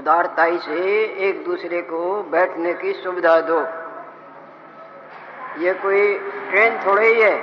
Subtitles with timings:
[0.00, 3.58] उदारताई से एक दूसरे को बैठने की सुविधा दो।
[5.60, 6.18] ये कोई
[6.50, 7.36] ट्रेन थोड़े ही है।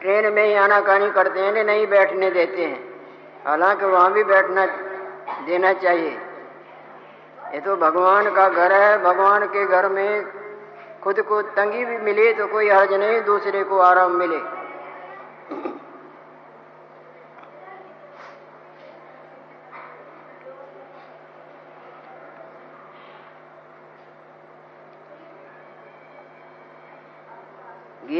[0.00, 2.80] ट्रेन में ही आनाकानी करते हैं नहीं बैठने देते हैं।
[3.46, 4.66] हालाँकि वहाँ भी बैठना
[5.46, 6.18] देना चाहिए।
[7.54, 10.24] ये तो भगवान का घर है, भगवान के घर में
[11.02, 14.38] खुद को तंगी भी मिले तो कोई हर्ज नहीं, दूसरे को आराम मिले।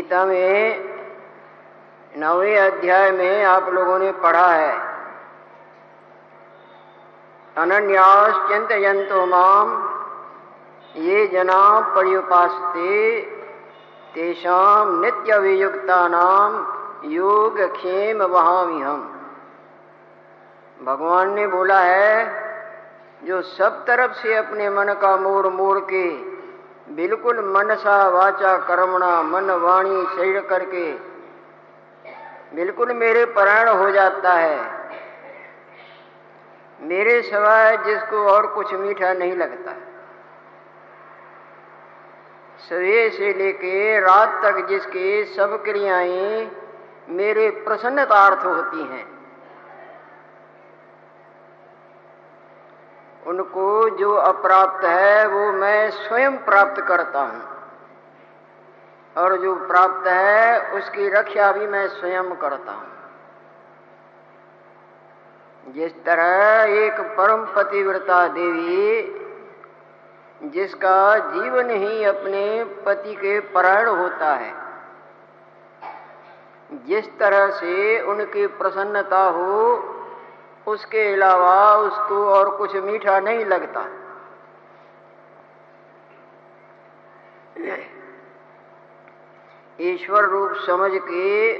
[0.04, 0.84] गीता में
[2.14, 4.74] नवे अध्याय में आप लोगों ने पढ़ा है।
[7.56, 9.70] अनन्यास चिंतयंतो माम,
[10.96, 11.60] ये जना
[11.94, 13.20] पर्युपास्ते
[14.14, 16.52] तेषाम नित्य वियुक्ता नाम
[17.10, 19.00] योग क्षेम वहामी हम
[20.80, 22.16] भगवान ने बोला है,
[23.24, 26.06] जो सब तरफ़ से अपने मन का मोड़ मोड़ के
[26.88, 30.92] बिल्कुल मनसा वाचा कर्मणा, मन वाणी शरीर करके
[32.54, 34.58] बिल्कुल मेरे परायण हो जाता है।
[36.80, 39.72] मेरे सिवाय जिसको और कुछ मीठा नहीं लगता।
[42.68, 46.50] सवेरे से लेके रात तक जिसके सब क्रियाएँ
[47.08, 49.13] मेरे प्रसन्नतार्थ होती हैं।
[53.26, 57.42] उनको जो अप्राप्त है, वो मैं स्वयं प्राप्त करता हूँ।
[59.16, 62.94] और जो प्राप्त है, उसकी रक्षा भी मैं स्वयं करता हूँ।
[65.68, 69.20] जिस तरह एक परम पतिव्रता देवी,
[70.42, 74.54] जिसका जीवन ही अपने पति के परायण होता है,
[76.72, 79.76] जिस तरह से उनकी प्रसन्नता हो
[80.66, 83.86] उसके अलावा उसको और कुछ मीठा नहीं लगता।
[89.80, 91.58] ईश्वर रूप समझ के,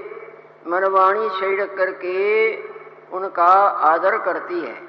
[0.71, 2.57] मनवाणी शरीर करके
[3.13, 4.83] उनका आदर करती है।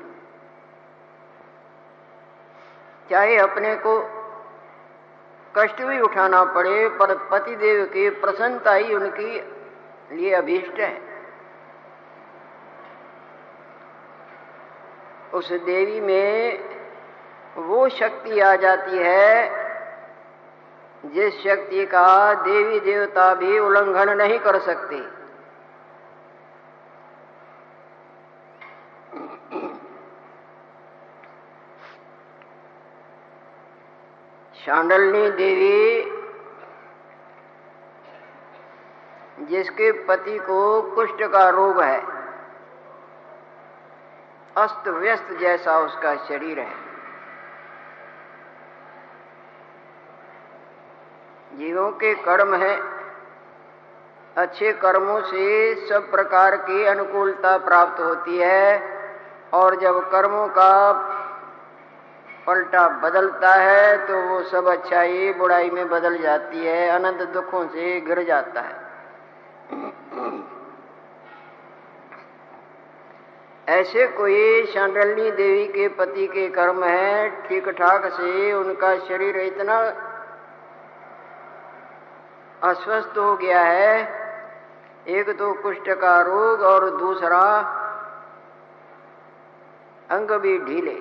[3.09, 3.99] चाहे अपने को
[5.57, 9.41] कष्ट भी उठाना पड़े, पर पतिदेव की प्रसन्नता ही उनकी
[10.15, 11.04] लिए अभीष्ट है।
[15.35, 16.59] उस देवी में
[17.57, 19.49] वो शक्ति आ जाती है,
[21.05, 25.01] जिस शक्ति का देवी देवता भी उल्लंघन नहीं कर सकते।
[34.55, 36.01] शांडलनी देवी,
[39.47, 42.14] जिसके पति को कुष्ठ का रोग है
[44.57, 46.73] अस्त व्यस्त जैसा उसका शरीर है।
[51.51, 52.75] जीवों के कर्म है।
[54.37, 58.81] अच्छे कर्मों से सब प्रकार की अनुकूलता प्राप्त होती है
[59.53, 60.71] और जब कर्मों का
[62.47, 67.99] पलटा बदलता है तो वो सब अच्छाई, बुराई में बदल जाती है, अनंत दुखों से
[68.01, 68.75] गिर जाता है।
[73.67, 79.77] ऐसे कोई शांडलनी देवी के पति के कर्म है ठीक ठाक से उनका शरीर इतना
[82.63, 83.97] अस्वस्थ हो गया है,
[85.09, 87.41] एक तो कुष्ठ का रोग और दूसरा
[90.09, 90.97] अंग भी ढीले।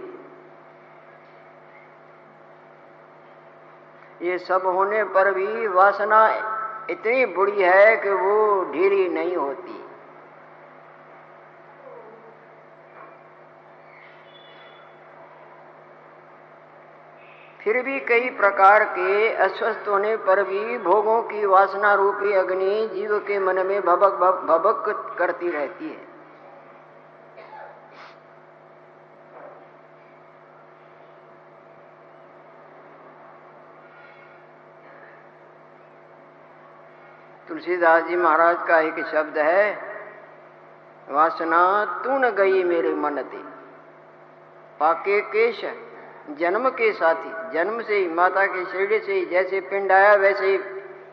[4.23, 6.27] ये सब होने पर भी वासना
[6.91, 9.84] इतनी बुरी है कि वो ढीली नहीं होती।
[17.65, 23.19] फिर भी कई प्रकार के अस्वस्थ होने पर भी भोगों की वासना रूपी अग्नि जीव
[23.19, 26.13] के मन में भबक भबक करती रहती है।
[37.49, 39.65] तुलसीदास जी महाराज का एक शब्द है,
[41.09, 41.65] वासना
[42.05, 43.43] तू न गई मेरे मन ते।
[44.81, 45.65] पाके केश
[46.31, 50.47] जन्म के साथी, जन्म से ही, माता के शरीर से ही, जैसे पिंड आया वैसे
[50.47, 50.61] ही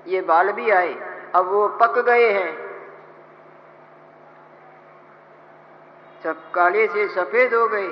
[0.08, 2.72] ये बाल भी आए। अब वो पक गए हैं।
[6.24, 7.88] सब काले से सफ़ेद हो गए।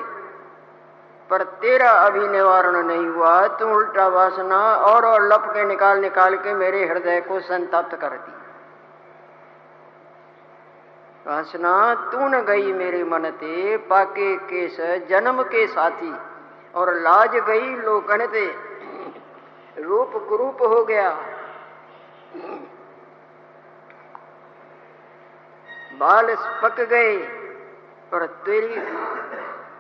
[1.30, 6.38] पर तेरा अभी निवारण नहीं हुआ, तू उल्टा वासना और और लप के निकाल निकाल
[6.38, 8.32] के मेरे हृदय को संतप्त कर दी।
[11.30, 14.78] वासना, तू न गई मेरे मन ते, पाके केस,
[15.10, 16.16] जन्म के साथी।
[16.76, 18.46] और लाज गई लोकन थे
[19.82, 21.10] रूप कुरूप हो गया।
[25.94, 27.18] बाल पक गए,
[28.12, 28.82] पर तेरी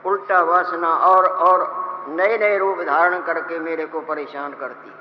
[0.06, 1.68] उल्टा वासना और और
[2.10, 4.92] नए नए रूप धारण करके मेरे को परेशान करती।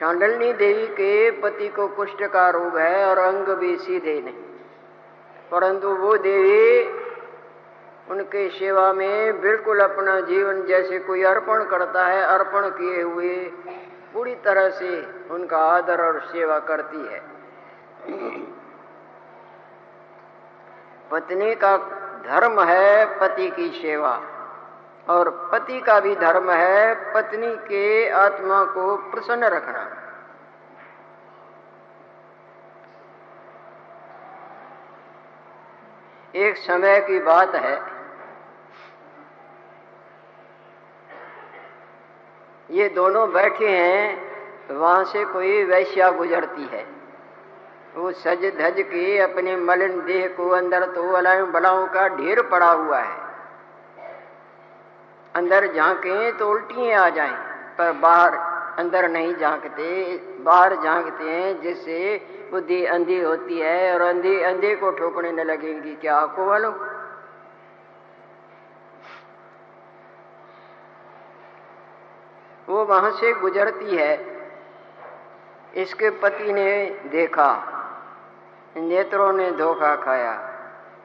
[0.00, 4.42] चांडलनी देवी के पति को कुष्ठ का रोग है और अंग भी सीधे नहीं।
[5.50, 6.99] परंतु वो देवी
[8.10, 13.34] उनके सेवा में बिल्कुल अपना जीवन जैसे कोई अर्पण करता है, अर्पण किए हुए,
[14.14, 17.20] पूरी तरह से उनका आदर और सेवा करती है।
[21.10, 21.76] पत्नी का
[22.24, 24.20] धर्म है पति की सेवा,
[25.06, 29.88] और पति का भी धर्म है पत्नी के आत्मा को प्रसन्न रखना।
[36.34, 37.78] एक समय की बात है
[42.70, 44.30] ये दोनों बैठे हैं,
[44.70, 46.84] वहाँ से कोई वैश्या गुजरती है।
[47.96, 52.70] वो सज धज के अपने मलिन देह को अंदर तो अलायों बलाओं का ढेर पड़ा
[52.70, 53.18] हुआ है।
[55.34, 57.34] अंदर झांके तो उल्टियाँ आ जाएँ,
[57.78, 58.34] पर बाहर
[58.78, 61.98] अंदर नहीं झांकते। बाहर झांकते हैं, जिससे
[62.52, 66.74] बुद्धि अंधी होती है और अंधी, अंधे को ठोकने न लगेंगी। क्या आपको मालूम?
[72.70, 74.12] वो वहाँ से गुजरती है।
[75.76, 76.70] इसके पति ने
[77.06, 77.50] देखा,
[78.76, 80.32] नेत्रों ने धोखा खाया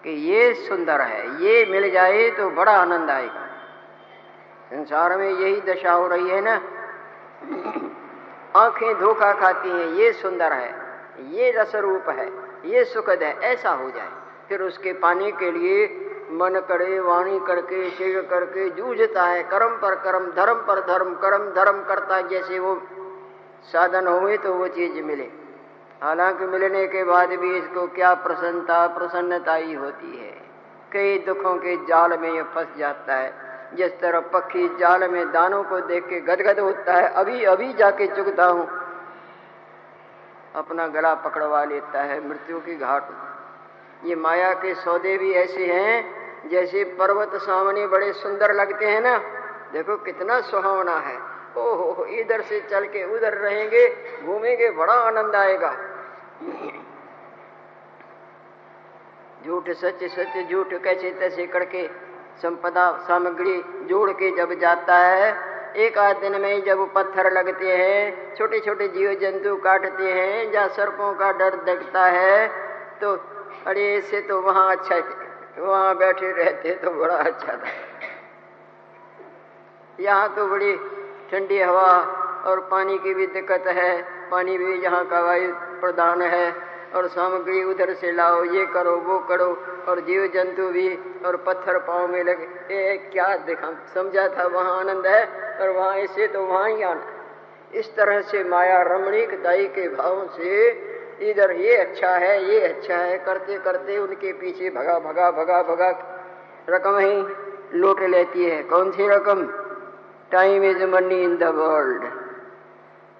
[0.03, 3.45] कि ये सुंदर है, ये मिल जाए तो बड़ा आनंद आएगा।
[4.69, 6.55] संसार में यही दशा हो रही है ना?
[8.55, 10.69] आँखें धोखा खाती हैं, ये सुंदर है,
[11.31, 12.27] ये रस रूप है,
[12.65, 14.09] ये सुखद है, ऐसा हो जाए।
[14.49, 15.85] फिर उसके पाने के लिए
[16.31, 21.51] मन करे, वाणी करके शिव करके, जूझता है, कर्म पर कर्म, धर्म पर धर्म, कर्म
[21.51, 22.81] धर्म करता है, जैसे वो
[23.63, 25.31] साधन हुए तो वो चीज़ मिले।
[26.03, 30.41] हालाँकि मिलने के बाद भी इसको क्या प्रसन्नता प्रसन्नता ही होती है।
[30.91, 35.63] कई दुखों के जाल में ये फंस जाता है। जिस तरह पक्षी जाल में दानों
[35.63, 38.67] को देख के गदगद होता है, अभी अभी जाके चुगता हूँ।
[40.55, 43.03] अपना गला पकड़वा लेता है, मृत्यु की घाट
[44.05, 49.17] ये माया के सौदे भी ऐसे हैं, जैसे पर्वत सामने बड़े सुंदर लगते हैं ना।
[49.73, 51.17] देखो कितना सुहावना है।
[51.57, 53.87] ओहो, इधर से चल के उधर रहेंगे,
[54.25, 55.71] घूमेंगे, बड़ा आनंद आएगा।
[59.45, 61.87] झूठ, सच सच, झूठ, कैसे तैसे करके
[62.41, 65.33] संपदा, सामग्री जोड़ के जब जाता है,
[65.75, 70.67] एक आध दिन में जब पत्थर लगते हैं छोटे छोटे जीव जंतु काटते हैं या
[70.67, 72.47] सर्पों का डर दिखता है
[73.01, 73.15] तो
[73.65, 74.95] अरे ऐसे तो वहाँ अच्छा
[75.59, 77.69] वहाँ बैठे रहते तो बड़ा अच्छा था।
[79.99, 80.75] यहाँ तो बड़ी
[81.31, 81.91] ठंडी हवा
[82.45, 84.01] और पानी की भी दिक्कत है।
[84.31, 85.51] पानी भी यहाँ का वायु
[85.81, 86.51] प्रधान है
[86.95, 89.47] और सामग्री उधर से लाओ ये करो वो करो
[89.87, 90.87] और जीव जंतु भी
[91.25, 95.25] और पत्थर पाँव में लगे। ए, क्या देखा समझा था वहाँ आनंद है
[95.61, 97.05] और वहाँ ऐसे तो वहाँ ही आना।
[97.73, 100.49] इस तरह से माया रमणीक दाई के भाव से
[101.21, 105.89] इधर ये अच्छा है, ये अच्छा है, करते करते उनके पीछे भगा भगा भगा भगा
[106.69, 107.25] रकम ही
[107.77, 109.45] लूट लेती है। कौन सी रकम?
[110.31, 112.03] Time is money in the world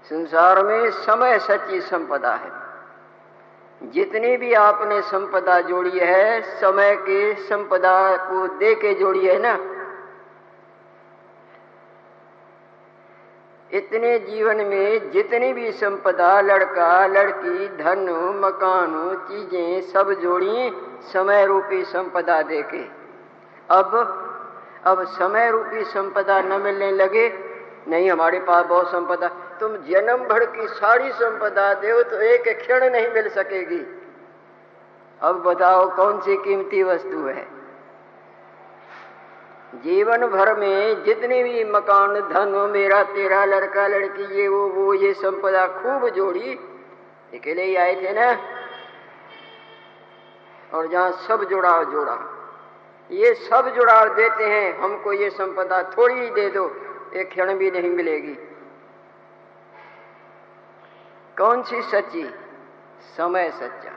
[0.10, 2.52] संसार में समय सच्ची संपदा है।
[3.92, 9.58] जितनी भी आपने संपदा जोड़ी है, समय के संपदा को दे के जोड़ी है ना।
[13.74, 18.04] इतने जीवन में जितनी भी संपदा, लड़का, लड़की, धन,
[18.46, 18.94] मकान,
[19.30, 20.72] चीज़ें सब जोड़ी
[21.14, 22.84] समय रूपी संपदा देके
[23.70, 24.22] अब
[24.86, 27.28] अब समय रूपी संपदा न मिलने लगे,
[27.88, 29.28] नहीं हमारे पास बहुत संपदा।
[29.60, 33.84] तुम जन्म भर की सारी संपदा दो तो एक क्षण नहीं मिल सकेगी।
[35.22, 37.48] अब बताओ कौन सी कीमती वस्तु है?
[39.76, 45.14] जीवन भर में जितने भी मकान, धन, मेरा, तेरा, लड़का, लड़की, ये, वो वो, ये
[45.14, 46.56] संपदा खूब जोड़ी
[47.34, 48.38] अकेले ही आए थे ना?
[50.78, 52.32] और जहाँ सब जुड़ाव जोड़ा।
[53.12, 56.76] ये सब जुड़ाव देते हैं, हमको ये संपदा थोड़ी ही दे दो,
[57.16, 58.38] एक क्षण भी नहीं मिलेगी।
[61.38, 62.34] कौन सी सच्ची?
[63.18, 63.95] समय सच्चा।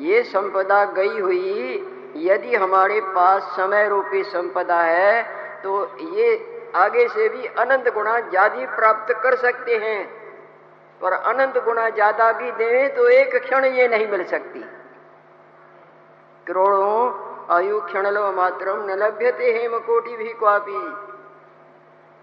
[0.00, 1.74] ये संपदा गई हुई,
[2.18, 5.22] यदि हमारे पास समय रूपी संपदा है
[5.62, 6.34] तो ये
[6.76, 10.04] आगे से भी अनंत गुणा ज़्यादा प्राप्त कर सकते हैं।
[11.00, 14.64] पर अनंत गुणा ज़्यादा भी दें तो एक क्षण ये नहीं मिल सकती।
[16.46, 20.80] करोड़ों आयु क्षणलो मात्रम न लभ्यते हेम कोटि भी क्वापी।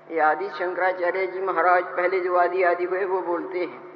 [0.07, 3.88] ये आदि शंकराचार्य जी महाराज, पहले जो आदि आदि हुए, वो बोलते हैं।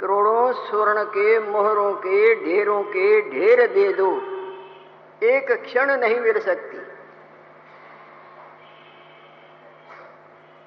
[0.00, 4.16] करोड़ों स्वर्ण के, मोहरों के, ढेरों के, ढेर दे दो।
[5.26, 6.78] एक क्षण नहीं मिल सकती।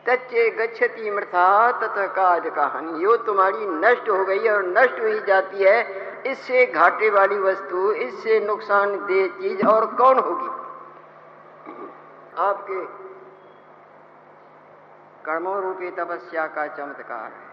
[0.06, 5.64] तच्चे गच्छती मृथा तत काज कहानी। यो तुम्हारी नष्ट हो गई और नष्ट हुई जाती
[5.64, 10.48] है। इससे घाटे वाली वस्तु, इससे नुकसान दे चीज़ और कौन होगी?
[12.38, 12.86] आपके
[15.26, 17.49] कर्मों रूपी तपस्या का चमत्कार है।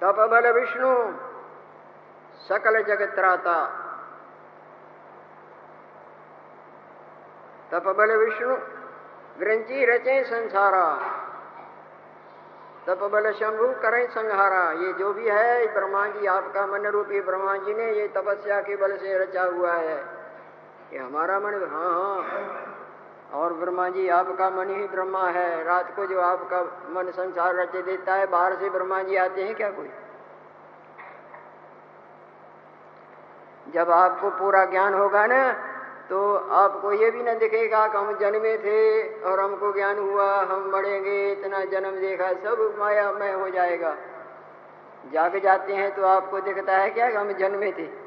[0.00, 0.94] तप बल, विष्णु,
[2.48, 3.58] सकल जगत त्राता
[7.72, 8.56] तप बल, विष्णु
[9.40, 10.88] ग्रंची रचे संसारा।
[12.86, 17.56] तप बल, शंभु करें संहारा। ये जो भी है ब्रह्मा जी आपका मन रूपी ब्रह्मा
[17.56, 19.98] जी ने ये तपस्या के बल से रचा हुआ है।
[20.92, 22.75] ये हमारा मन हाँ हाँ।
[23.34, 27.76] और ब्रह्मा जी, आपका मन ही ब्रह्मा है। रात को जो आपका मन संसार रच
[27.76, 29.90] देता है, बाहर से ब्रह्मा जी आते हैं क्या कोई?
[33.66, 35.52] जब आपको पूरा ज्ञान होगा ना
[36.10, 36.18] तो
[36.54, 38.80] आपको ये भी ना दिखेगा कि हम जन्मे थे
[39.22, 43.94] और हमको ज्ञान हुआ, हम बढ़ेंगे, इतना जन्म देखा, सब माया में हो जाएगा।
[45.12, 48.05] जाग जाते हैं तो आपको दिखता है क्या कि हम जन्मे थे?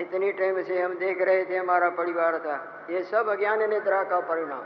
[0.00, 4.20] इतनी टाइम से हम देख रहे थे हमारा परिवार था। ये सब अज्ञान निद्रा का
[4.20, 4.62] परिणाम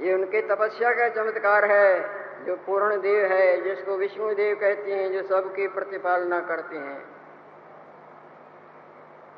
[0.00, 5.12] ये उनके तपस्या का चमत्कार है, जो पूर्ण देव है, जिसको विष्णु देव कहते हैं,
[5.12, 7.02] जो सबकी प्रतिपालना करते हैं।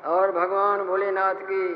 [0.05, 1.67] और भगवान भोलेनाथ की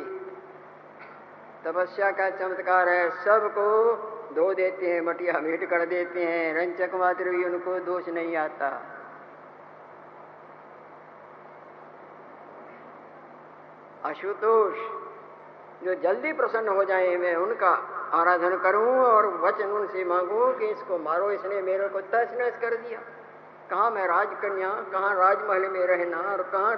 [1.65, 3.94] तपस्या का चमत्कार है, सबको
[4.32, 8.68] धो देते हैं, मटिया मीट कर देते हैं रंचक मात्र भी उनको दोष नहीं आता।
[14.06, 14.78] आशुतोष,
[15.84, 17.70] जो जल्दी प्रसन्न हो जाए, मैं उनका
[18.14, 22.76] आराधन करूँ और वचन उनसे मांगू कि इसको मारो, इसने मेरे को तस नस कर
[22.76, 23.00] दिया।
[23.70, 26.76] कहा मैं राजकन्या, कहाँ राजमहल में रहना और कहाँ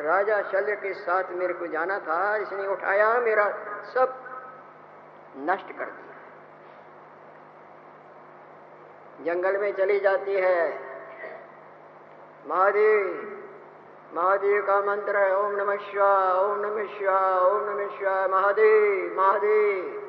[0.00, 3.48] राजा शल्य के साथ मेरे को जाना था, इसने उठाया मेरा
[3.94, 4.14] सब
[5.38, 6.15] नष्ट कर दिया।
[9.24, 10.78] जंगल में चली जाती है।
[12.46, 13.32] महादेव
[14.14, 20.02] महादेव का मंत्र है, ओम नमः शिवाय ओम नमः शिवाय ओम नमः शिवाय महादेव महादेव।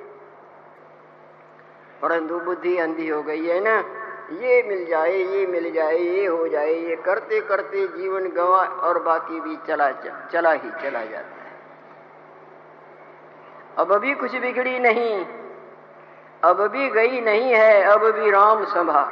[2.02, 3.78] परंतु बुद्धि अंधी हो गई है ना?
[4.32, 9.00] ये मिल जाए, ये मिल जाए, ये हो जाए, ये करते करते जीवन गवा और
[9.00, 9.92] बाकी भी चला
[10.34, 11.54] चला ही चला जाता है।
[13.78, 15.26] अब अभी कुछ बिगड़ी नहीं।
[16.44, 19.06] अब भी गई नहीं है, अब भी राम संभाल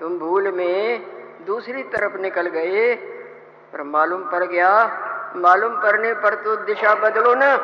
[0.00, 2.94] तुम भूल में दूसरी तरफ़ निकल गए,
[3.72, 4.70] पर मालूम पड़ गया,
[5.36, 7.56] मालूम पड़ने पर तो दिशा बदलो ना।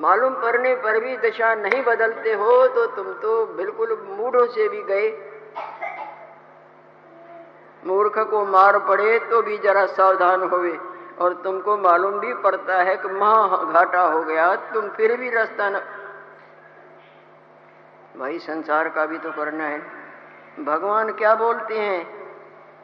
[0.00, 4.82] मालूम पड़ने पर भी दिशा नहीं बदलते हो तो तुम तो बिल्कुल मूढ़ों से भी
[4.84, 5.08] गए।
[7.82, 10.78] मूर्ख को मार पड़े तो भी जरा सावधान होवे,
[11.20, 15.68] और तुमको मालूम भी पड़ता है कि महा घाटा हो गया, तुम फिर भी रास्ता
[15.70, 15.80] न
[18.18, 19.80] भाई संसार का भी तो करना है।
[20.64, 22.06] भगवान क्या बोलते हैं?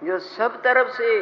[0.04, 1.20] जो सब तरफ़ से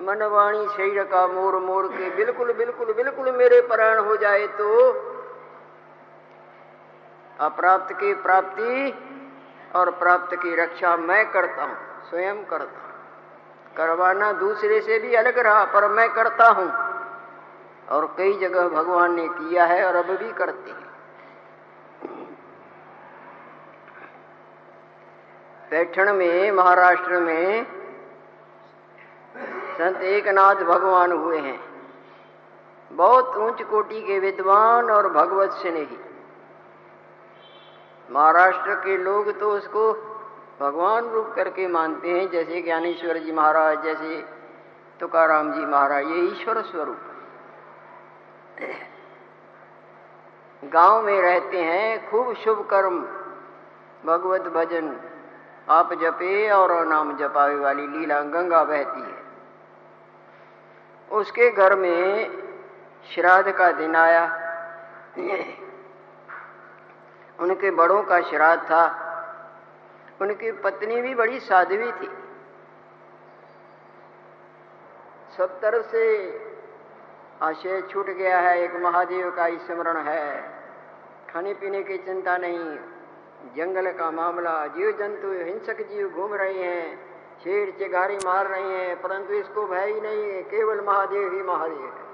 [0.00, 4.68] मनवाणी शरीर का मोर मोर के बिल्कुल बिल्कुल बिल्कुल मेरे प्राण हो जाए तो
[7.40, 8.94] अप्राप्त की प्राप्ति
[9.74, 11.76] और प्राप्त की रक्षा मैं करता हूँ,
[12.10, 16.70] स्वयं करता हूँ। करवाना दूसरे से भी अलग रहा, पर मैं करता हूँ।
[17.88, 20.87] और कई जगह भगवान ने किया है और अब भी करते हैं।
[25.70, 27.66] पैठण में, महाराष्ट्र में
[29.78, 31.58] संत एकनाथ भगवान हुए हैं।
[32.90, 35.98] बहुत ऊंच कोटि के विद्वान और भगवत स्नेही।
[38.08, 39.92] महाराष्ट्र के लोग तो उसको
[40.60, 44.24] भगवान रूप करके मानते हैं, जैसे ज्ञानेश्वर जी महाराज, जैसे
[45.00, 47.00] तुकाराम जी महाराज, ये ईश्वर स्वरूप
[50.62, 52.98] गाँव में रहते हैं, खूब शुभ कर्म,
[54.04, 54.88] भगवत भजन
[55.70, 59.22] आप जपे और नाम जपावे वाली लीला गंगा बहती है।
[61.12, 62.30] उसके घर में
[63.14, 64.24] श्राद्ध का दिन आया।
[67.40, 69.04] उनके बड़ों का श्राद्ध था।
[70.20, 72.18] उनकी पत्नी भी बड़ी साध्वी थी।
[75.36, 76.34] सब तरफ़ से
[77.42, 80.50] आशय छूट गया है, एक महादेव का स्मरण है।
[81.32, 82.78] खाने पीने की चिंता नहीं।
[83.44, 87.08] जंगल का मामला, जीव जंतु, हिंसक जीव घूम रहे हैं,
[87.44, 91.84] शेर चिगारी मार रहे हैं, परंतु इसको भय ही नहीं है, केवल महादेव ही महादेव
[91.84, 92.08] है।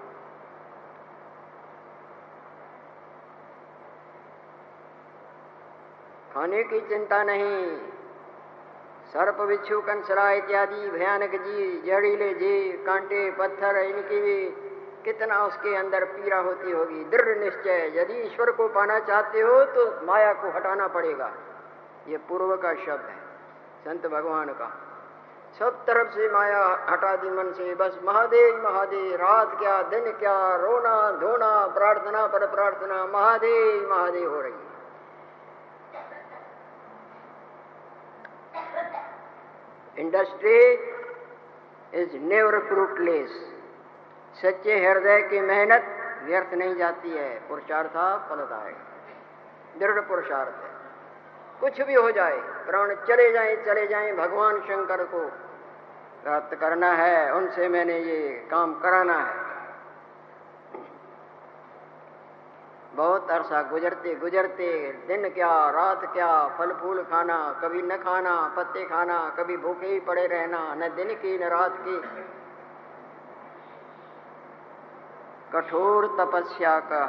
[6.34, 7.76] खाने की चिंता नहीं।
[9.06, 14.50] सर्प, बिच्छू, कंसरा इत्यादि भयानक जी जड़ीले जी कांटे, पत्थर, इनकी भी
[15.04, 17.04] कितना उसके अंदर पीड़ा होती होगी?
[17.06, 21.30] दृढ़ निश्चय, यदि ईश्वर को पाना चाहते हो तो माया को हटाना पड़ेगा।
[22.08, 23.18] ये पूर्व का शब्द है,
[23.84, 24.70] संत भगवान का।
[25.58, 30.34] सब तरफ़ से माया हटा दी मन से, बस महादेव महादेव, रात क्या, दिन क्या,
[30.56, 34.72] रोना, धोना, प्रार्थना पर प्रार्थना, महादेव महादेव हो रही है।
[39.96, 40.58] इंडस्ट्री
[41.92, 43.30] इज़ नेवर फ्रूटलेस
[44.42, 45.84] सच्चे हृदय की मेहनत
[46.22, 47.96] व्यर्थ नहीं जाती है। पुरुषार्थ
[48.28, 48.76] फलदायक
[49.78, 50.74] दृढ़ पुरुषार्थ है।
[51.60, 55.20] कुछ भी हो जाए, प्राण चले जाए चले जाए भगवान शंकर को।
[56.22, 59.44] प्राप्त करना है, उनसे मैंने ये काम कराना है।
[62.94, 68.84] बहुत अरसा गुजरते गुजरते, दिन क्या, रात क्या फल फूल खाना, कभी न खाना, पत्ते
[68.84, 71.96] खाना, कभी भूखे ही पड़े रहना, न दिन की, न रात की।
[75.54, 77.04] कठोर तपस्या का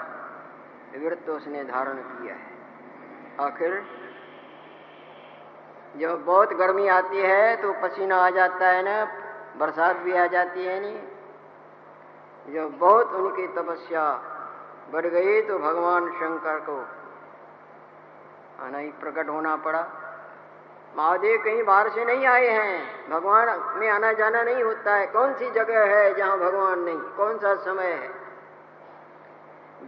[0.95, 2.51] व्रत उसने धारण किया है।
[3.41, 3.83] आखिर,
[5.97, 9.05] जब बहुत गर्मी आती है तो पसीना आ जाता है ना,
[9.57, 14.03] बरसात भी आ जाती है नहीं। जब बहुत उनकी तपस्या
[14.91, 16.77] बढ़ गई तो भगवान शंकर को
[18.65, 19.85] आना ही प्रकट होना पड़ा।
[20.97, 23.47] महादेव कहीं बाहर से नहीं आए हैं। भगवान
[23.79, 26.99] में आना जाना नहीं होता है। कौन सी जगह है जहाँ भगवान नहीं?
[27.17, 28.14] कौन सा समय है?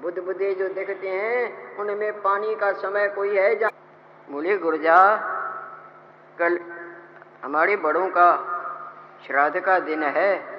[0.01, 3.70] बुद्ध बुद्धे जो देखते हैं, उनमें पानी का समय कोई है जा
[4.29, 5.16] बोले गुरजा,
[6.40, 6.60] कल
[7.44, 8.29] हमारे बड़ों का
[9.27, 10.57] श्राद्ध का दिन है।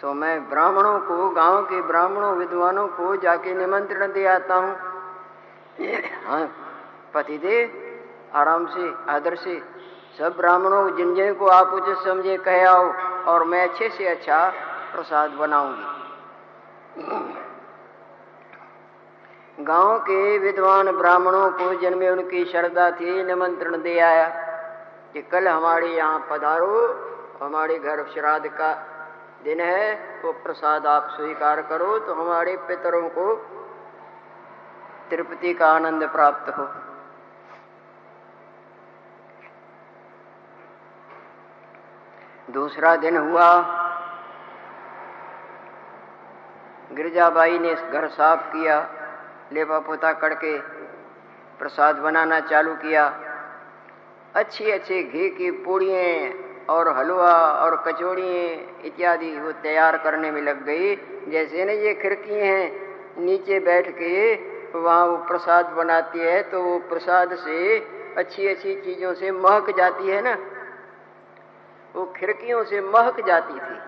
[0.00, 4.76] सो मैं ब्राह्मणों को, गाँव के ब्राह्मणों, विद्वानों को जाके निमंत्रण दे आता हूँ।
[6.26, 6.46] हाँ
[7.14, 7.70] पतिदेव,
[8.34, 9.62] आराम से, आदर से,
[10.18, 12.92] सब ब्राह्मणों, जिन जिन को आप उचित समझे कह आओ,
[13.24, 14.48] और मैं अच्छे से अच्छा
[14.94, 16.07] प्रसाद बनाऊँगी।
[19.58, 24.26] गाँव के विद्वान ब्राह्मणों को जिनमें उनकी श्रद्धा थी, निमंत्रण दे आया
[25.12, 26.74] कि कल हमारे यहाँ पधारो
[27.42, 28.72] हमारे घर श्राद्ध का
[29.44, 29.92] दिन है,
[30.24, 33.34] वो प्रसाद आप स्वीकार करो तो हमारे पितरों को
[35.10, 36.66] तिरुपति का आनंद प्राप्त हो।
[42.48, 43.48] दूसरा दिन हुआ,
[46.92, 48.78] गिरजाबाई ने घर साफ़ किया।
[49.52, 50.58] लेपा पोता करके
[51.58, 53.06] प्रसाद बनाना चालू किया।
[54.34, 57.32] अच्छी अच्छी घी की पूड़ियाँ और हलवा
[57.62, 58.32] और कचौड़ी
[58.84, 60.94] इत्यादि वो तैयार करने में लग गई।
[61.30, 62.62] जैसे न ये खिड़की हैं,
[63.18, 64.34] नीचे बैठ के
[64.74, 67.78] वहाँ वो प्रसाद बनाती है तो वो प्रसाद से
[68.16, 70.36] अच्छी अच्छी चीज़ों से महक जाती है ना।
[71.94, 73.78] वो खिड़कियों से महक जाती थी।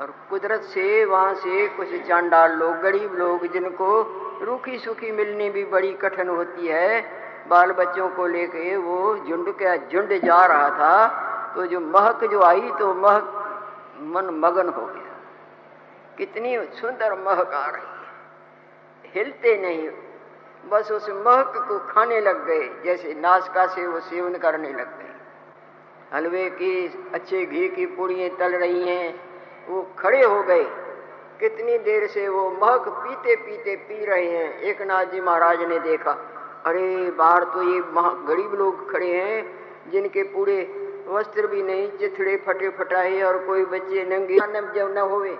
[0.00, 3.88] और कुदरत से, वहाँ से कुछ चांडाल लोग, गरीब लोग, जिनको
[4.42, 7.00] रूखी सूखी मिलनी भी बड़ी कठिन होती है,
[7.48, 12.42] बाल बच्चों को लेके वो झुंड के, झुंड जा रहा था तो जो महक जो
[12.42, 13.36] आई तो महक
[14.00, 15.16] मन मगन हो गया।
[16.18, 19.88] कितनी सुंदर महक आ रही है। हिलते नहीं,
[20.70, 25.14] बस उस महक को खाने लग गए, जैसे नाशका से वो सेवन करने लग गए।
[26.14, 29.29] हलवे की, अच्छे घी की पूड़ियाँ तल रही हैं
[29.68, 30.64] वो खड़े हो गए।
[31.40, 35.78] कितनी देर से वो महक पीते पीते पी रहे हैं, एक नाथ जी महाराज ने
[35.78, 36.10] देखा।
[36.66, 37.82] अरे, बाहर तो ये
[38.26, 40.76] गरीब लोग खड़े हैं, जिनके पूरे
[41.08, 44.38] वस्त्र भी नहीं, चिथड़े फटे फटाए और कोई बच्चे नंगे
[44.74, 45.38] जब न होवे।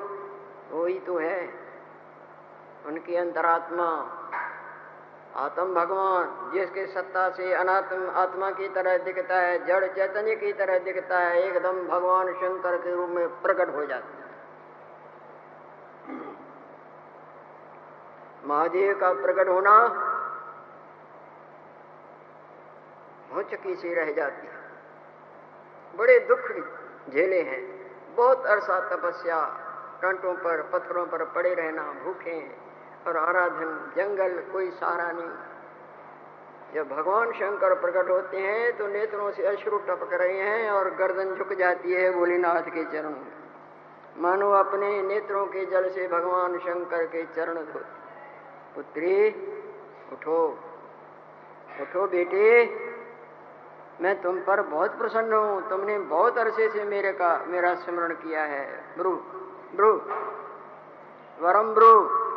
[0.70, 1.54] वही तो है।
[2.87, 4.16] उनकी अंतरात्मा
[5.37, 10.79] आत्म भगवान, जिसके सत्ता से अनात्म आत्मा की तरह दिखता है, जड़ चैतन्य की तरह
[10.79, 14.21] दिखता है, एकदम भगवान शंकर के रूप में प्रकट हो जाता है।
[18.45, 20.07] महादेव का प्रकट होना
[23.35, 24.61] हो चकी सी रह जाती है।
[25.97, 26.51] बड़े दुख
[27.12, 27.81] झेले हैं।
[28.14, 29.45] बहुत अरसा तपस्या
[30.03, 32.71] कंटों पर, पत्थरों पर पड़े रहना, भूखे
[33.07, 35.31] और आराधन, जंगल, कोई सहारा नहीं।
[36.75, 41.35] जब भगवान शंकर प्रकट होते हैं तो नेत्रों से अश्रु टपक रहे हैं और गर्दन
[41.35, 43.33] झुक जाती है भोलेनाथ के चरणों में।
[44.17, 47.99] मानो अपने नेत्रों के जल से भगवान शंकर के चरण धोते
[48.75, 49.31] पुत्री,
[50.13, 50.59] उठो।
[51.81, 52.47] उठो बेटे,
[54.01, 58.43] मैं तुम पर बहुत प्रसन्न हूँ। तुमने बहुत अरसे से मेरे का, मेरा स्मरण किया
[58.43, 58.67] है।
[58.99, 59.13] ब्रू
[59.75, 59.93] ब्रू
[61.39, 62.30] वरम ब्रू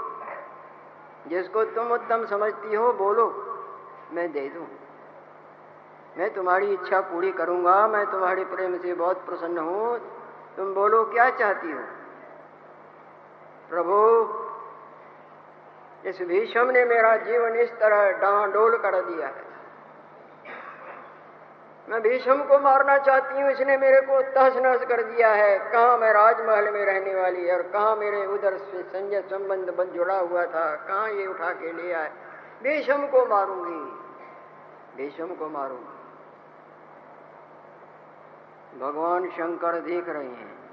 [1.28, 3.46] जिसको तुम उत्तम समझती हो, बोलो,
[4.12, 4.68] मैं दे दूँ।
[6.18, 10.00] मैं तुम्हारी इच्छा पूरी करूँगा, मैं तुम्हारे प्रेम से बहुत प्रसन्न हूँ।
[10.58, 11.80] तुम बोलो, क्या चाहती हो?
[13.70, 14.28] प्रभु,
[16.10, 19.53] इस भीषम ने मेरा जीवन इस तरह डांडोल कर दिया है।
[21.90, 25.98] मैं भीषम को मारना चाहती हूँ, इसने मेरे को तहस नहस कर दिया है। कहा
[25.98, 30.46] मैं राजमहल में रहने वाली और कहा मेरे उधर से संजय संबंध बन जुड़ा हुआ
[30.46, 30.76] था?
[30.76, 32.12] कहा ये उठा के ले आए?
[32.64, 33.92] भीषम को मारूँगी।
[34.98, 35.94] भीषम को मारूँगी।
[38.80, 40.64] भगवान शंकर देख रहे हैं।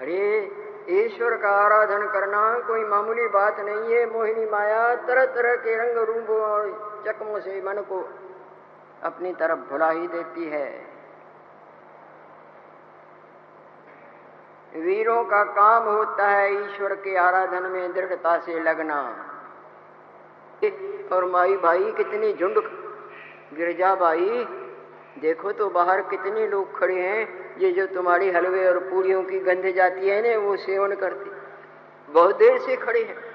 [0.00, 0.50] अरे,
[0.90, 5.98] ईश्वर का आराधन करना कोई मामूली बात नहीं है। मोहिनी माया तरह तरह के रंग
[5.98, 8.08] रूपों और चकमों से मन को
[9.02, 10.98] अपनी तरफ़ भुला ही देती है।
[14.76, 19.24] वीरों का काम होता है ईश्वर के आराधन में दृढ़ता से लगना।
[21.12, 22.58] और माई भाई, कितनी झुंड
[23.54, 24.44] गिरजा भाई,
[25.18, 29.70] देखो तो बाहर कितने लोग खड़े हैं। ये जो तुम्हारी हलवे और पूड़ियों की गंध
[29.72, 31.30] जाती है ना, वो सेवन करते।
[32.12, 33.27] बहुत देर से खड़े हैं।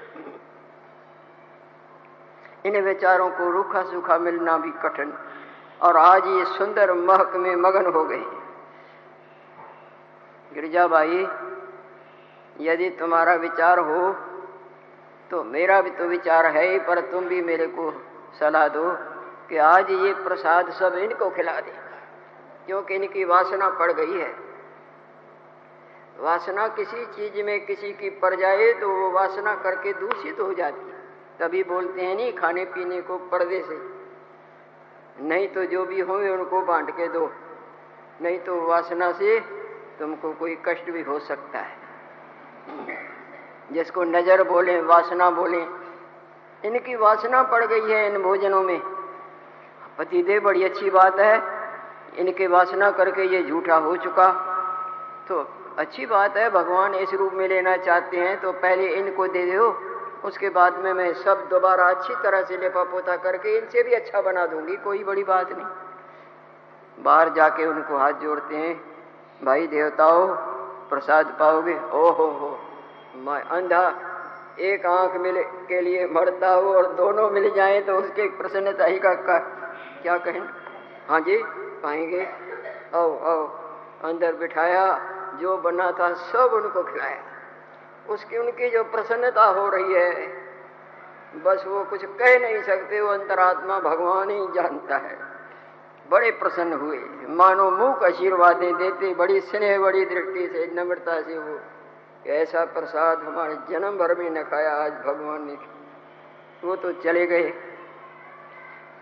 [2.64, 5.12] इन विचारों को रूखा सूखा मिलना भी कठिन।
[5.82, 8.24] और आज ये सुंदर महक में मगन हो गए
[10.52, 11.26] गिरजा भाई,
[12.60, 14.12] यदि तुम्हारा विचार हो
[15.30, 17.90] तो मेरा भी तो विचार है ही, पर तुम भी मेरे को
[18.40, 18.90] सलाह दो
[19.48, 21.72] कि आज ये प्रसाद सब इनको खिला दे,
[22.66, 24.32] क्योंकि इनकी वासना पड़ गई है।
[26.18, 30.88] वासना किसी चीज़ में किसी की पड़ जाए तो वो वासना करके दूषित हो जाती
[30.88, 30.93] है।
[31.40, 33.78] तभी बोलते हैं, नहीं, खाने पीने को पर्दे से।
[35.20, 37.30] नहीं तो जो भी हो उनको बांट के दो।
[38.22, 39.40] नहीं तो वासना से
[39.98, 41.82] तुमको कोई कष्ट भी हो सकता है।
[43.72, 45.60] जिसको नज़र बोले, वासना बोले,
[46.64, 48.80] इनकी वासना पड़ गई है इन भोजनों में।
[49.98, 51.36] पतिदेव, बड़ी अच्छी बात है,
[52.18, 54.30] इनके वासना करके ये झूठा हो चुका।
[55.28, 55.46] तो
[55.78, 59.70] अच्छी बात है, भगवान इस रूप में लेना चाहते हैं तो पहले इनको दे दो।
[60.24, 64.20] उसके बाद में मैं सब दोबारा अच्छी तरह से लेपा पोता करके इनसे भी अच्छा
[64.20, 68.74] बना दूँगी कोई बड़ी बात नहीं। बाहर जाके उनको हाथ जोड़ते हैं
[69.44, 70.26] भाई देवताओं
[70.88, 71.74] प्रसाद पाओगे?
[71.74, 72.58] ओ हो हो
[73.16, 73.82] मैं अंधा
[74.62, 78.98] एक आँख मिले के लिए मरता हो और दोनों मिल जाएँ तो उसके प्रसन्नता ही
[78.98, 79.38] का, का
[80.02, 80.42] क्या कहें?
[81.08, 81.36] हाँ जी
[81.82, 82.26] पाएँगे?
[82.94, 83.46] आओ आओ
[84.04, 84.86] अंदर बिठाया
[85.40, 87.22] जो बना था सब उनको खिलाया।
[88.08, 90.26] उसकी उनकी जो प्रसन्नता हो रही है,
[91.44, 95.18] बस वो कुछ कह नहीं सकते, वो अंतरात्मा भगवान ही जानता है।
[96.10, 101.60] बड़े प्रसन्न हुए। मानो मुख आशीर्वादें देते, बड़ी स्नेह, बड़ी दृष्टि से, नम्रता से वो,
[102.26, 105.58] ऐसा प्रसाद हमारे जन्म भर में न खाया, आज भगवान ने
[106.66, 107.52] वो तो चले गए।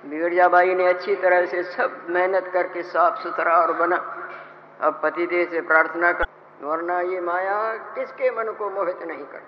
[0.06, 3.96] बिगड़जाबाई ने अच्छी तरह से सब मेहनत करके साफ़ सुथरा और बना,
[4.80, 6.24] अब पतिदेव से प्रार्थना कर
[6.62, 7.56] वरना ये माया
[7.94, 9.42] किसके मन को मोहित नहीं कर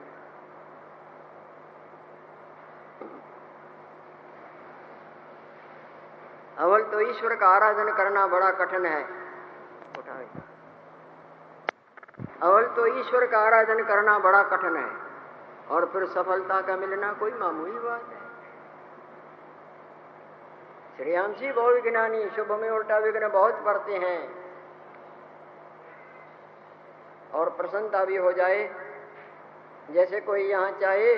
[6.58, 9.02] अवल तो ईश्वर का आराधन करना बड़ा कठिन है।
[12.42, 14.88] अवल तो ईश्वर का आराधन करना बड़ा कठिन है।
[15.68, 18.22] और फिर सफलता का मिलना कोई मामूली बात है।
[20.96, 24.43] श्रेयांशी बहु विज्ञानी शुभ में उल्टा विघ्न बहुत पढ़ते हैं।
[27.34, 28.68] और प्रसन्नता भी हो जाए।
[29.90, 31.14] जैसे कोई यहाँ चाहे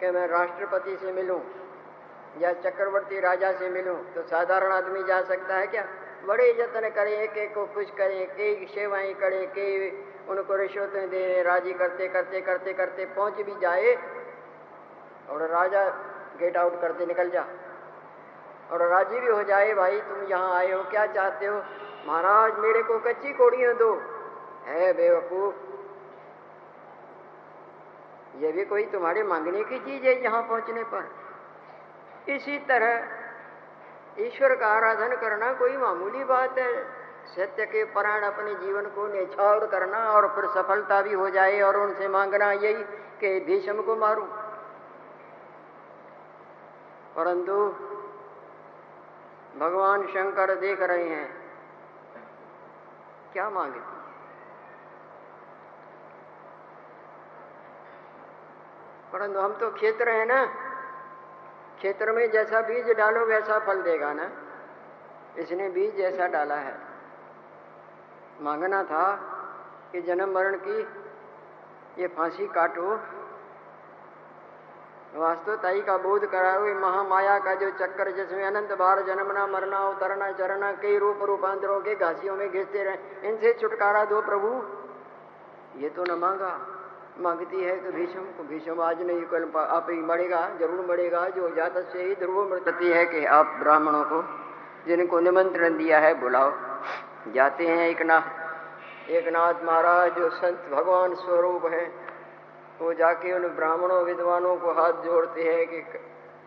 [0.00, 1.40] कि मैं राष्ट्रपति से मिलूं
[2.40, 5.84] या चक्रवर्ती राजा से मिलूं तो साधारण आदमी जा सकता है क्या?
[6.26, 9.90] बड़े यत्न करें एक एक को खुश करें, कई सेवाएँ करें, कई
[10.28, 13.94] उनको रिश्वतें दे राज़ी करते करते करते करते पहुँच भी जाए
[15.30, 15.84] और राजा
[16.40, 17.44] गेट आउट करते निकल जा।
[18.70, 21.56] और राज़ी भी हो जाए, भाई तुम यहाँ आए हो, क्या चाहते हो?
[22.06, 23.94] महाराज मेरे को कच्ची कोड़ियाँ दो।
[24.64, 25.54] है बेवकूफ़।
[28.36, 31.08] ये भी कोई तुम्हारे मांगने की चीज़ है यहाँ पहुँचने पर।
[32.28, 32.92] इसी तरह
[34.18, 36.72] ईश्वर का आराधन करना कोई मामूली बात है।
[37.26, 41.76] सत्य के प्राण अपने जीवन को निछावर करना और फिर सफलता भी हो जाए और
[41.76, 42.82] उनसे मांगना यही
[43.20, 44.26] कि भीषम को मारूं।
[47.16, 47.54] परंतु
[49.58, 51.28] भगवान शंकर देख रहे हैं,
[53.32, 53.99] क्या मांगती
[59.12, 60.44] परंतु हम तो क्षेत्र है ना।
[61.78, 64.30] क्षेत्र में जैसा बीज डालो, वैसा फल देगा ना।
[65.38, 66.78] इसने बीज जैसा डाला है।
[68.40, 69.16] मांगना था
[69.92, 70.80] कि जन्म मरण की
[72.02, 73.00] ये फांसी काटो।
[75.14, 80.32] वास्तवताई का बोध कराओ। ये महामाया का जो चक्कर जिसमें अनंत बार जन्मना, मरना, उतरना,
[80.32, 84.62] चरना, कई रूप रूपांतरों के घासियों में घिसते रहे, इनसे छुटकारा दो प्रभु।
[85.80, 86.79] ये तो न मांगा।
[87.20, 91.48] मांगती है कि भीषम को भीषम आज नहीं कल आप ही मरेगा, ज़रूर मरेगा, जो
[91.48, 94.22] जात से ही ध्रुव मृतती है कि आप ब्राह्मणों को
[94.86, 96.52] जिनको निमंत्रण दिया है बुलाओ।
[97.32, 101.84] जाते हैं एक नाथ। एक नाथ महाराज जो संत भगवान स्वरूप है।
[102.80, 105.98] वो जाके उन ब्राह्मणों, विद्वानों को हाथ जोड़ते हैं कि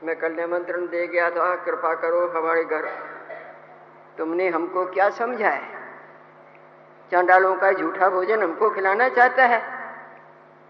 [0.03, 2.89] मैं कल निमंत्रण दे गया था, कृपा करो हमारे घर।
[4.17, 5.62] तुमने हमको क्या समझा है?
[7.12, 9.72] चांडालों का झूठा भोजन हमको खिलाना चाहता है?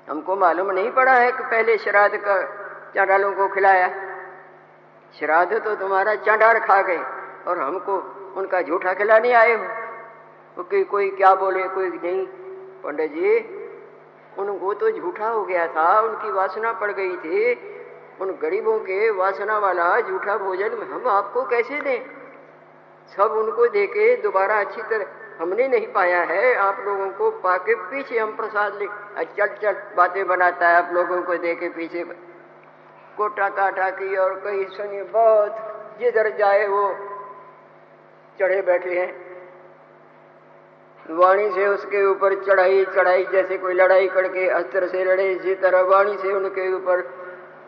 [0.09, 2.41] हमको मालूम नहीं पड़ा है कि पहले श्राद्ध का
[2.95, 3.87] चांडालों को खिलाया।
[5.19, 7.03] श्राद्ध तो तुम्हारा चांडार खा गए
[7.47, 7.97] और हमको
[8.37, 12.27] उनका झूठा खिलाने आए हो। कि कोई क्या बोले, कोई नहीं।
[12.83, 13.39] पंडित जी,
[14.37, 17.53] उनको तो झूठा हो गया था, उनकी वासना पड़ गई थी।
[18.21, 22.05] उन गरीबों के वासना वाला झूठा भोजन हम आपको कैसे दें?
[23.17, 25.05] सब उनको देके दोबारा अच्छी तरह
[25.43, 28.85] हमने नहीं पाया है। आप लोगों को पाके पीछे हम प्रसाद ले
[29.27, 32.03] चल चल, बातें बनाता है आप लोगों को देखे पीछे।
[33.17, 35.57] कोटा काटा की और कहीं सुनिए बहुत,
[35.99, 36.85] जिधर जाए वो
[38.39, 39.11] चढ़े बैठे हैं।
[41.11, 45.81] वाणी से उसके ऊपर चढ़ाई चढ़ाई जैसे कोई लड़ाई करके अस्त्र से लड़े, इसी तरह
[45.91, 47.07] वाणी से उनके ऊपर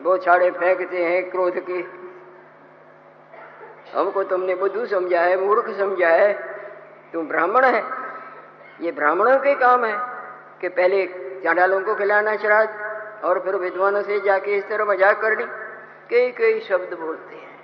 [0.02, 1.84] वो छाड़े फेंकते हैं क्रोध के।
[3.92, 6.55] हमको तुमने बुद्धू समझा है, मूर्ख समझा है।
[7.16, 7.82] तुम ब्राह्मण है?
[8.80, 9.96] ये ब्राह्मणों के काम है
[10.60, 11.04] कि पहले
[11.44, 15.44] चांडालों को खिलाना श्राद्ध और फिर विद्वानों से जाके इस तरह मज़ाक करनी।
[16.10, 17.54] कई कई शब्द बोलते हैं।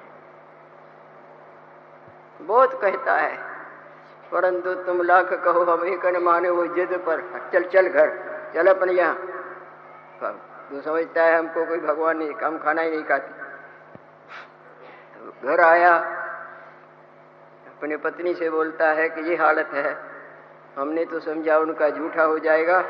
[2.40, 3.36] बहुत कहता है,
[4.32, 7.20] परंतु तुम लाख कहो, हम एक माने वो जिद पर।
[7.52, 8.08] चल चल घर,
[8.54, 9.14] चल अपने यहाँ।
[10.70, 13.32] तू समझता है हमको कोई भगवान नहीं कम खाना ही नहीं खाती।
[15.14, 15.92] तो घर आया
[17.82, 19.96] अपनी पत्नी से बोलता है कि ये हालत है।
[20.76, 22.84] हमने तो समझा उनका झूठा हो जाएगा।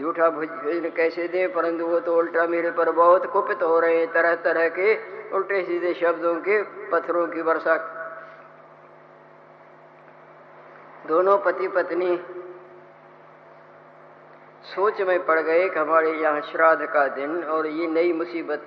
[0.00, 1.46] झूठा भोजन कैसे दे?
[1.46, 4.94] परंतु वो तो उल्टा मेरे पर बहुत कुपित हो रहे हैं। तरह तरह के
[5.30, 7.76] उल्टे सीधे शब्दों के पत्थरों की वर्षा।
[11.06, 12.16] दोनों पति पत्नी
[14.62, 18.62] सोच में पड़ गए कि हमारे यहाँ श्राद्ध का दिन और ये नई मुसीबत।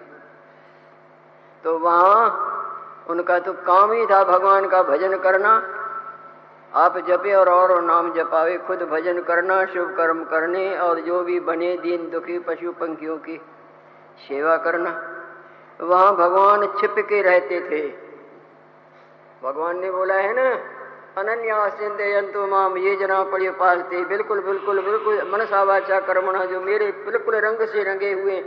[1.63, 2.50] तो वहाँ
[3.09, 5.77] उनका तो काम ही था भगवान का भजन करना।
[6.73, 11.39] आप जपे और और नाम जपावे, खुद भजन करना, शुभ कर्म करने और जो भी
[11.39, 13.41] बने दीन दुखी पशु पंखियों की
[14.27, 14.89] सेवा करना।
[15.81, 17.87] वहाँ भगवान छिप के रहते थे।
[19.43, 20.59] भगवान ने बोला, है ना?
[21.17, 26.91] अनन्या सिंधु माम, ये जना पड़े पालते। बिल्कुल बिल्कुल बिल्कुल, मनसा वाचा कर्मणा जो मेरे
[26.91, 28.43] बिल्कुल रंग से रंगे हुए।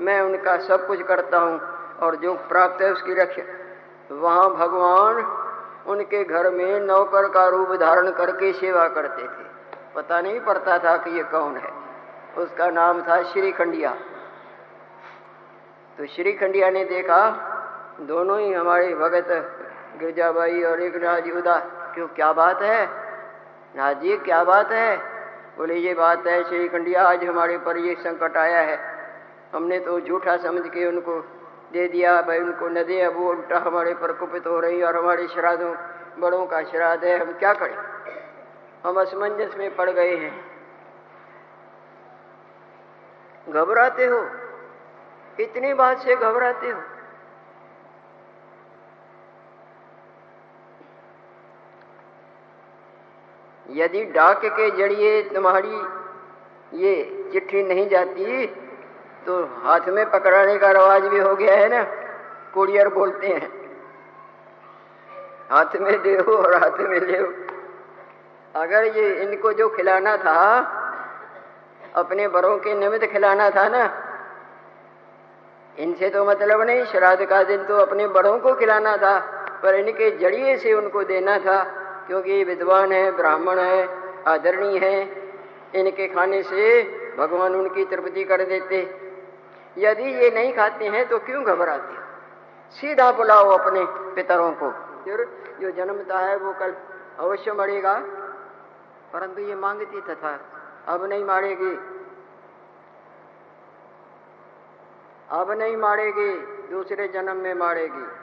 [0.00, 1.60] मैं उनका सब कुछ करता हूँ
[2.02, 3.61] और जो प्राप्त है उसकी रक्षा
[4.12, 5.16] वहाँ भगवान
[5.86, 9.46] उनके घर में नौकर का रूप धारण करके सेवा करते थे।
[9.94, 11.72] पता नहीं पड़ता था कि ये कौन है।
[12.38, 13.94] उसका नाम था श्री खंडिया।
[15.98, 17.48] तो श्री खंडिया ने देखा,
[18.00, 19.26] दोनों ही हमारे भगत
[20.00, 21.58] गिरजाबाई और एक नाथ उदा
[21.94, 22.88] क्यों क्या बात है?
[23.76, 24.96] नाथ जी, क्या बात है?
[25.58, 28.78] बोले, ये बात है श्री खंडिया, आज हमारे पर ये संकट आया है।
[29.54, 31.24] हमने तो झूठा समझ के उनको
[31.72, 34.96] दे दिया भाई, उनको न दे। अब वो उल्टा हमारे पर कुपित हो रही और
[34.96, 35.74] हमारे श्राद्धों,
[36.18, 37.76] बड़ों का श्राद्ध है। हम क्या करें?
[38.86, 40.52] हम असमंजस में पड़ गए हैं।
[43.48, 44.30] घबराते हो?
[45.40, 46.82] इतनी बात से घबराते हो?
[53.70, 55.76] यदि डाक के ज़रिए तुम्हारी
[56.78, 58.46] ये चिट्ठी नहीं जाती
[59.26, 61.82] तो हाथ में पकड़ाने का रवाज भी हो गया है ना?
[62.54, 63.50] कुरियर बोलते हैं।
[65.50, 67.18] हाथ में दे और हाथ में ले
[68.54, 70.38] अगर ये इनको जो खिलाना था,
[71.94, 73.84] अपने बड़ों के निमित्त खिलाना था ना,
[75.78, 79.18] इनसे तो मतलब नहीं, श्राद्ध का दिन तो अपने बड़ों को खिलाना था,
[79.62, 81.62] पर इनके ज़रिए से उनको देना था,
[82.06, 83.88] क्योंकि विद्वान है, ब्राह्मण है,
[84.26, 85.02] आदरणीय है,
[85.74, 86.82] इनके खाने से
[87.18, 89.01] भगवान उनकी तृप्ति कर देते।
[89.78, 92.02] यदि ये नहीं खाते हैं तो क्यों घबराते
[92.76, 94.70] सीधा बुलाओ अपने पितरों को।
[95.04, 95.24] फिर
[95.60, 96.74] जो जन्मता है, वो कल
[97.18, 97.94] अवश्य मरेगा।
[99.12, 100.40] परंतु ये मांगती तथा
[100.88, 101.74] अब नहीं मारेगी।
[105.30, 106.34] अब नहीं मारेगी,
[106.66, 108.22] दूसरे जन्म में मारेगी।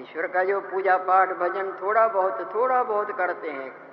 [0.00, 3.91] ईश्वर का जो पूजा पाठ, भजन थोड़ा बहुत थोड़ा बहुत करते हैं।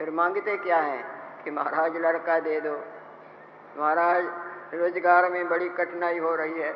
[0.00, 0.98] फिर मांगते क्या है
[1.44, 2.72] कि महाराज लड़का दे दो।
[3.80, 4.24] महाराज,
[4.74, 6.70] रोज़गार में बड़ी कठिनाई हो रही है।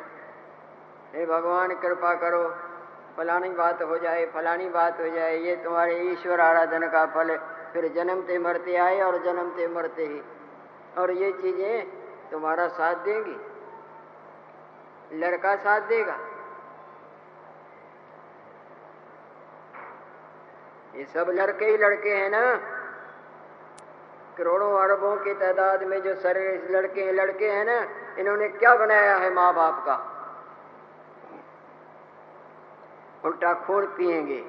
[1.15, 2.43] हे भगवान, कृपा करो।
[3.17, 7.37] फलानी बात हो जाए, फलानी बात हो जाए। ये तुम्हारे ईश्वर आराधन का फल है।
[7.73, 10.21] फिर जन्मते मरते आए और जन्मते मरते ही।
[10.97, 11.85] और ये चीज़ें
[12.31, 13.37] तुम्हारा साथ देंगी।
[15.17, 16.19] लड़का साथ देगा।
[20.95, 22.74] ये सब लड़के ही लड़के हैं ना।
[24.37, 27.87] करोड़ों अरबों की तादाद में जो सारे लड़के लड़के हैं ना,
[28.19, 30.11] इन्होंने क्या बनाया है माँ बाप का?
[33.25, 34.43] उल्टा खून पिएँगे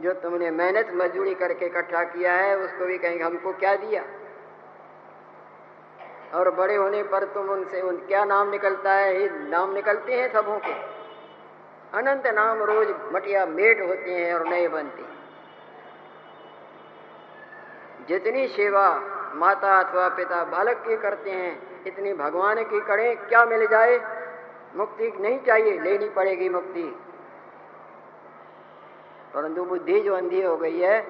[0.00, 4.02] जो तुमने मेहनत मजदूरी करके इकट्ठा किया है, उसको भी कहेंगे, हमको क्या दिया?
[6.34, 9.14] और बड़े होने पर तुम उनसे उन, क्या नाम निकलता है?
[9.14, 10.72] ही नाम निकलते हैं सबों के।
[11.98, 15.25] अनंत नाम रोज मटिया मेट होते हैं और नए बनते हैं।
[18.08, 19.00] जितनी सेवा
[19.34, 24.00] माता अथवा पिता बालक की करते हैं, इतनी भगवान की करें, क्या मिल जाए?
[24.76, 27.00] मुक्ति नहीं चाहिए, लेनी पड़ेगी मुक्ति।
[29.34, 31.06] परंतु बुद्धि जो अंधी हो गई है,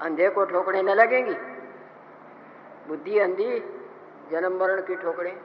[0.00, 1.34] अंधे को ठोकरे न लगेंगी।
[2.88, 3.80] बुद्धि अंधी,
[4.30, 5.40] जन्म मरण की ठोकरे।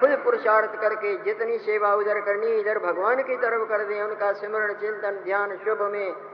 [0.00, 4.72] खुद पुरुषार्थ करके जितनी सेवा उधर करनी, इधर भगवान की तरफ़ कर दें, उनका सिमरण,
[4.72, 6.29] चिंतन, ध्यान, शुभ में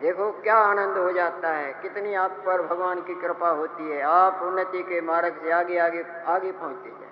[0.00, 4.40] देखो क्या आनंद हो जाता है। कितनी आप पर भगवान की कृपा होती है। आप
[4.42, 7.08] उन्नति के मार्ग से आगे आगे आगे पहुँचते जाए।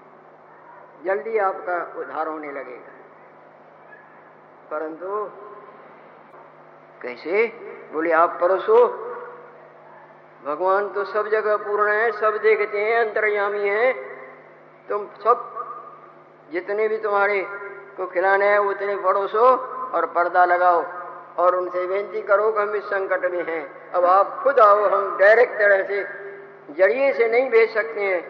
[1.04, 2.92] जल्दी आपका उद्धार होने लगेगा।
[4.70, 5.30] परंतु
[7.02, 7.46] कैसे?
[7.92, 8.86] बोले, आप परसो।
[10.46, 13.92] भगवान तो सब जगह पूर्ण है, सब देखते हैं, अंतर्यामी है।
[14.88, 15.66] तुम सब
[16.50, 17.46] जितने भी तुम्हारे
[17.96, 19.56] को खिलाने हैं, उतने पड़ोसो
[19.90, 21.05] और पर्दा लगाओ।
[21.38, 25.16] और उनसे विनती करो कि हम इस संकट में हैं। अब आप खुद आओ, हम
[25.18, 26.02] डायरेक्ट तरह से
[26.74, 28.22] ज़रिए से नहीं भेज सकते हैं।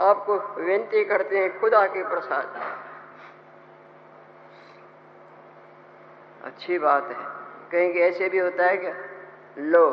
[0.00, 2.60] आपको विनती करते हैं, खुदा के प्रसाद।
[6.44, 7.32] अच्छी बात है।
[7.72, 8.94] कहीं ऐसे भी होता है क्या
[9.58, 9.88] लो,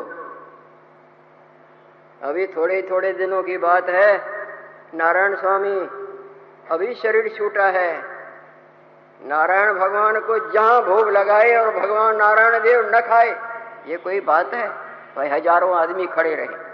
[2.22, 4.10] अभी थोड़े थोड़े दिनों की बात है।
[4.94, 5.78] नारायण स्वामी,
[6.70, 8.11] अभी शरीर छूटा है।
[9.22, 13.30] नारायण भगवान को जहाँ भोग लगाए और भगवान नारायण देव न खाए,
[13.86, 14.68] ये कोई बात है?
[15.16, 16.70] भाई, हज़ारों आदमी खड़े रहे।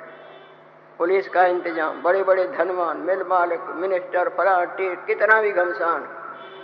[0.99, 6.09] पुलिस का इंतज़ाम बड़े बड़े धनवान, मिल मालिक, मिनिस्टर फलाटी कितना भी घमसान।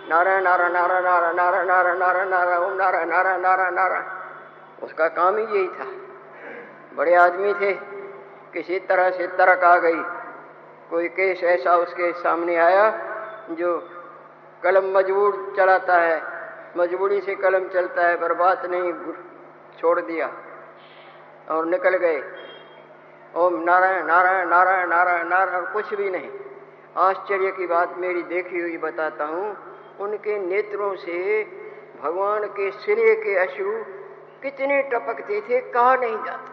[0.08, 5.36] नारायण नारायण नारायण नारायण नारायण नारायण नारायण नारायण, ओम नारायण नारायण नारायण नारायण। उसका काम
[5.36, 5.86] ही यही था।
[6.96, 7.72] बड़े आदमी थे,
[8.52, 10.02] किसी तरह से तरक आ गई।
[10.90, 12.90] कोई केस ऐसा उसके सामने आया,
[13.50, 13.78] जो
[14.64, 16.22] कलम मजबूर चलाता है।
[16.76, 18.92] मजबूरी से कलम चलता है पर बात नहीं
[19.80, 20.32] छोड़ दिया।
[21.50, 22.22] और निकल गए।
[23.36, 26.30] ओम नारायण नारायण नारायण नारायण नारायण कुछ भी नहीं।
[26.96, 29.56] आश्चर्य की बात मेरी देखी हुई बताता हूँ।
[30.00, 31.44] उनके नेत्रों से
[32.02, 33.72] भगवान के सिरे के अश्रु
[34.42, 36.50] कितने टपकते थे, कहा नहीं जाता।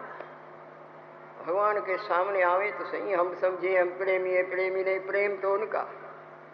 [1.46, 5.54] भगवान के सामने आवे तो सही, हम समझे, हम प्रेमी है, प्रेमी नहीं, प्रेम तो
[5.54, 5.86] उनका।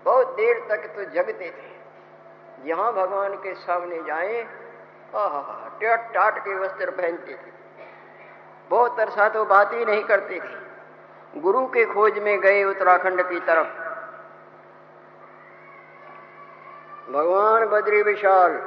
[0.04, 1.76] बहुत देर तक तो जगते थे।
[2.64, 4.42] जहाँ भगवान के सामने जाए
[5.12, 7.50] टट टाट के वस्त्र पहनते थे।
[8.70, 13.40] बहुत अरसा तो बात ही नहीं करते थे। गुरु के खोज में गए उत्तराखंड की
[13.40, 13.66] तरफ़।
[17.12, 18.58] भगवान बद्री विशाल,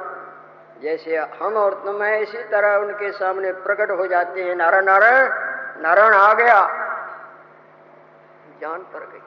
[0.82, 5.28] जैसे हम और तुम है, इसी तरह उनके सामने प्रकट हो जाते हैं। नारायण नारायण
[5.82, 6.60] नारायण आ गया।
[8.60, 9.22] जान पर गई।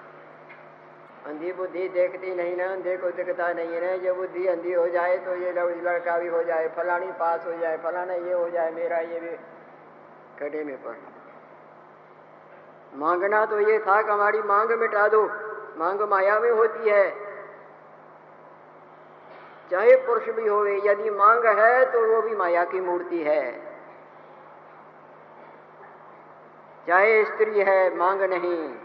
[1.25, 5.17] अंधी बुद्धि देखती नहीं ना, अंधे को दिखता नहीं ना। जो बुद्धि अंधी हो जाए
[5.17, 8.97] तो ये लड़का भी हो जाए, फलानी पास हो जाए, फलाना ये हो जाए, मेरा
[8.99, 9.35] ये भी
[10.39, 10.95] कड़े में पड़
[12.93, 15.21] मांगना तो ये था कि हमारी मांग मिटा दो।
[15.77, 17.09] मांग माया में होती है।
[19.71, 23.43] चाहे पुरुष भी हो यदि मांग है तो वो भी माया की मूर्ति है।
[26.87, 28.84] चाहे स्त्री है, मांग नहीं।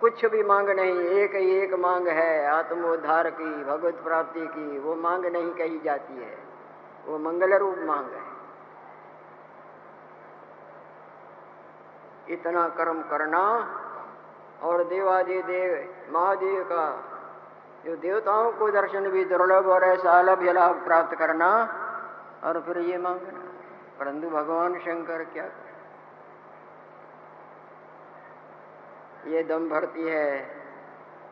[0.00, 4.94] कुछ भी मांग नहीं, एक ही एक मांग है, आत्मोद्धार की, भगवत प्राप्ति की, वो
[4.94, 6.38] मांग नहीं कही जाती है।
[7.06, 8.30] वो मंगल रूप मांग है।
[12.30, 13.68] इतना कर्म करना
[14.62, 17.04] और देवादि देव महादेव का,
[17.84, 21.74] जो देवताओं को दर्शन भी दुर्लभ और ऐसा अलभ लाभ प्राप्त करना
[22.44, 23.40] और फिर ये मांगना।
[23.98, 25.44] परंतु भगवान शंकर क्या
[29.26, 30.60] ये दम भरती है।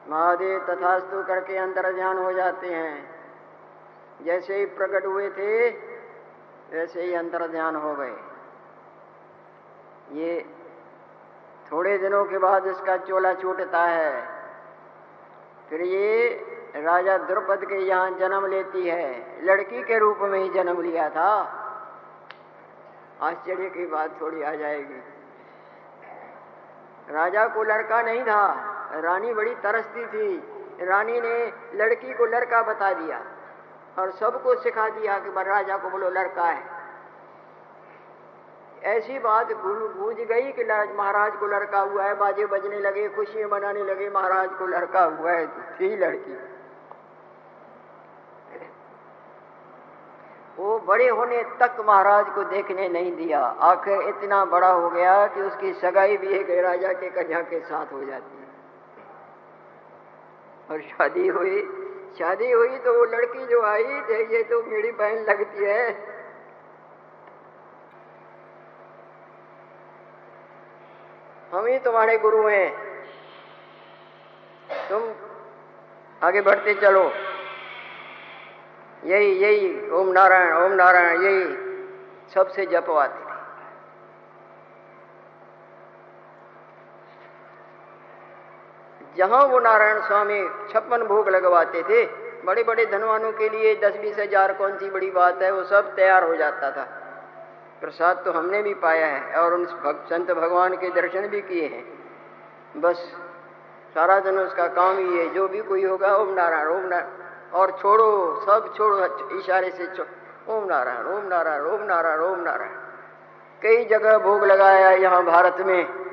[0.08, 3.10] महादेव तथास्तु करके अंतर ध्यान हो जाते हैं।
[4.22, 5.70] जैसे ही प्रकट हुए थे,
[6.72, 8.16] वैसे ही अंतर ध्यान हो गए।
[10.12, 10.54] ये
[11.72, 14.28] थोड़े दिनों के बाद इसका चोला छूटता है।
[15.70, 16.28] फिर ये
[16.76, 21.30] राजा द्रुपद के यहाँ जन्म लेती है। लड़की के रूप में ही जन्म लिया था।
[23.22, 25.17] आश्चर्य की बात थोड़ी आ जाएगी।
[27.10, 28.44] राजा को लड़का नहीं था।
[28.94, 33.20] रानी बड़ी तरसती थी। रानी ने लड़की को लड़का बता दिया
[33.98, 36.62] और सबको सिखा दिया कि राजा को बोलो लड़का है।
[38.86, 43.82] ऐसी बात गूंज गई कि महाराज को लड़का हुआ है। बाजे बजने लगे, खुशियाँ मनाने
[43.84, 46.57] लगे, महाराज को लड़का हुआ है। तो थी लड़की।
[50.58, 55.40] वो बड़े होने तक महाराज को देखने नहीं दिया। आखिर इतना बड़ा हो गया कि
[55.40, 58.46] उसकी सगाई भी एक राजा के कन्या के साथ हो जाती। है
[60.70, 61.60] और शादी हुई।
[62.18, 63.84] शादी हुई तो वो लड़की जो आई
[64.32, 65.84] ये तो मेरी बहन लगती है।
[71.52, 72.70] हम ही तुम्हारे गुरु हैं।
[74.88, 75.02] तुम
[76.22, 77.10] आगे बढ़ते चलो।
[79.04, 81.44] यही यही ओम नारायण ओम नारायण यही
[82.34, 83.26] सबसे जपवाते
[89.16, 90.42] जहाँ वो नारायण स्वामी
[90.72, 92.04] छप्पन भोग लगवाते थे
[92.44, 95.94] बड़े बड़े धनवानों के लिए दस बीस हज़ार कौन सी बड़ी बात है वो सब
[95.96, 96.84] तैयार हो जाता था।
[97.80, 101.66] प्रसाद तो हमने भी पाया है और उन भग, संत भगवान के दर्शन भी किए
[101.66, 101.84] हैं।
[102.76, 102.98] बस
[103.94, 107.70] सारा दिन उसका काम ही है जो भी कोई होगा ओम नारायण ओम नारायण। और
[107.70, 109.04] छोड़ो, सब छोड़ो,
[109.38, 112.70] इशारे से छोड़ो ओम नारायण ओम नारायण ओम नारायण ओम नारायण।
[113.62, 116.08] कई जगह भोग लगाया यहाँ भारत में।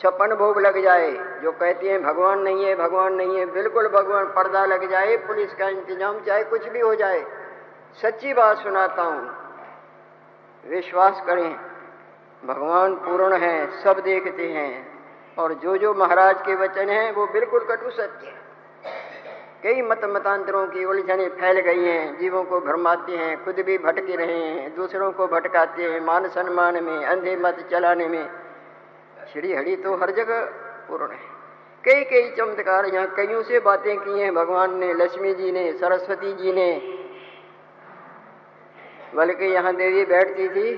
[0.00, 1.10] छप्पन भोग लग जाए,
[1.42, 5.54] जो कहती हैं भगवान नहीं है, भगवान नहीं है, बिल्कुल भगवान पर्दा लग जाए, पुलिस
[5.54, 7.24] का इंतज़ाम चाहे कुछ भी हो जाए।
[8.02, 9.30] सच्ची बात सुनाता हूँ।
[10.64, 11.56] विश्वास करें,
[12.42, 14.92] भगवान पूर्ण है, सब देखते हैं।
[15.38, 18.41] और जो जो महाराज के वचन हैं, वो बिल्कुल कटु सत्य है।
[19.62, 24.16] कई मत मतांतरों की उलझने फैल गई हैं। जीवों को भरमाते हैं, खुद भी भटके
[24.16, 28.28] रहे हैं, दूसरों को भटकाते हैं, मान सम्मान में, अंधे मत चलाने में।
[29.32, 30.44] श्री हरि तो हर जगह
[30.88, 31.18] पूर्ण है।
[31.84, 36.32] कई कई चमत्कार, यहाँ कईयों से बातें की हैं। भगवान ने, लक्ष्मी जी ने, सरस्वती
[36.32, 36.98] जी ने।
[39.14, 40.74] बल्कि यहाँ देवी बैठती थी,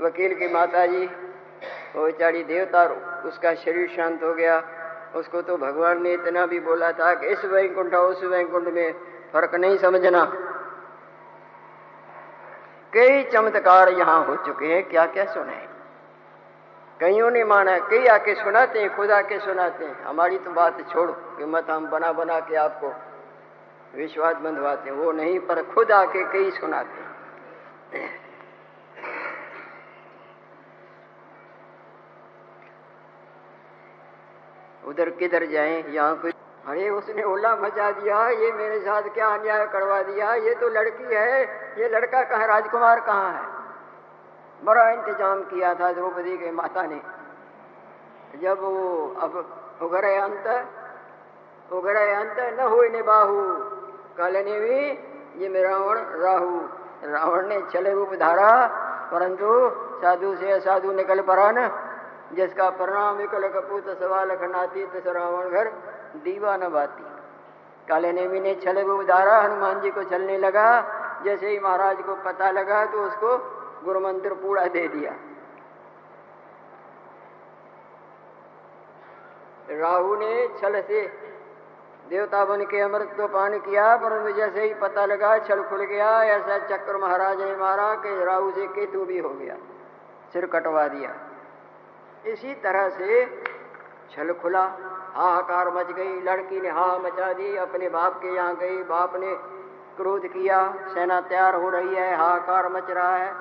[0.00, 1.06] वकील की माता जी
[1.96, 2.84] वो बेचारी देवता,
[3.26, 4.62] उसका शरीर शांत हो गया।
[5.16, 8.92] उसको तो भगवान ने इतना भी बोला था कि इस वैकुंठ और उस वैकुंठ में
[9.32, 10.24] फ़र्क नहीं समझना।
[12.94, 15.68] कई चमत्कार यहाँ हो चुके हैं क्या क्या सुने
[17.00, 21.12] कईयों ने माना, कई आके सुनाते हैं, खुद आके सुनाते हैं। हमारी तो बात छोड़ो
[21.12, 22.92] कि मत हम बना बना के आपको
[23.96, 28.29] विश्वास बंधवाते हैं। वो नहीं, पर खुद आके कई सुनाते हैं।
[35.00, 36.32] उधर किधर जाए, यहाँ कोई
[36.68, 40.32] अरे उसने ओला मचा दिया, ये मेरे साथ क्या अन्याय करवा दिया?
[40.36, 41.42] ये तो लड़की है,
[41.78, 43.44] ये लड़का कहा राजकुमार कहाँ है?
[44.60, 47.00] बड़ा इंतज़ाम किया था द्रौपदी के माता ने।
[48.40, 48.72] जब वो
[49.20, 49.32] अब
[49.82, 50.46] उगरे अंत
[51.72, 53.40] उगरे अंत, न हो बाहू
[54.18, 54.78] कालने भी
[55.42, 55.76] ये मेरा
[56.20, 56.60] राहु।
[57.02, 58.50] रावण ने छल रूप धारा,
[59.12, 59.48] परंतु
[60.02, 61.68] साधु से साधु निकल परा न
[62.32, 65.68] जिसका परिणाम विकल कपूत सवाल खनाती तस रावण घर
[66.16, 67.04] दीवा न बाती।
[67.88, 70.68] काले नेमी ने छल धारा हनुमान जी को चलने लगा।
[71.24, 73.36] जैसे ही महाराज को पता लगा तो उसको
[73.84, 75.14] गुरु मंत्र पूरा दे दिया।
[79.70, 81.00] राहु ने छल से
[82.08, 86.08] देवता बन के अमृत को पान किया, परंतु जैसे ही पता लगा छल खुल गया,
[86.24, 89.56] ऐसा चक्र महाराज ने मारा कि राहु से केतु भी हो गया।
[90.32, 91.14] सिर कटवा दिया।
[92.26, 93.26] इसी तरह से
[94.10, 94.62] छल खुला,
[95.14, 99.34] हाहाकार मच गई, लड़की ने हा मचा दी, अपने बाप के यहाँ गई, बाप ने
[99.96, 103.34] क्रोध किया, सेना तैयार हो रही है, हाहाकार मच रहा है।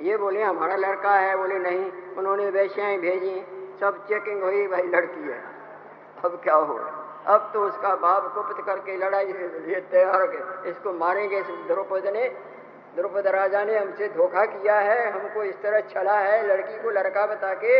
[0.00, 3.46] ये बोले, हमारा लड़का है। बोले, नहीं, उन्होंने वैश्याएँ भेजी,
[3.80, 5.42] सब चेकिंग हुई, भाई, लड़की है।
[6.24, 6.80] अब क्या हो
[7.26, 12.28] अब तो उसका बाप गुप्त करके लड़ाई तैयार हो गए इसको मारेंगे द्रौपद ने
[12.96, 17.26] द्रौपद राजा ने हमसे धोखा किया है, हमको इस तरह छला है, लड़की को लड़का
[17.26, 17.78] बता के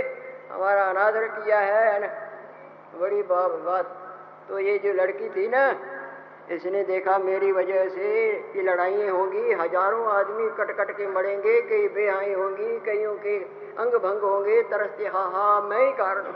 [0.50, 2.08] हमारा अनादर किया है
[2.94, 3.86] बड़ी बात।
[4.48, 5.64] तो ये जो लड़की थी ना,
[6.50, 11.88] इसने देखा मेरी वजह से कि लड़ाइयाँ होंगी, हज़ारों आदमी कट कट के मरेंगे, कई
[11.88, 13.36] बेहाई होंगी, कईयों के
[13.76, 16.32] अंग भंग होंगे तरसते हा हा मैं ही कारण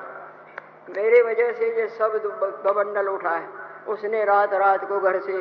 [0.90, 2.16] मेरे वजह से ये सब
[2.64, 3.48] बबंडल उठा है।
[3.88, 5.32] उसने रात रात को घर से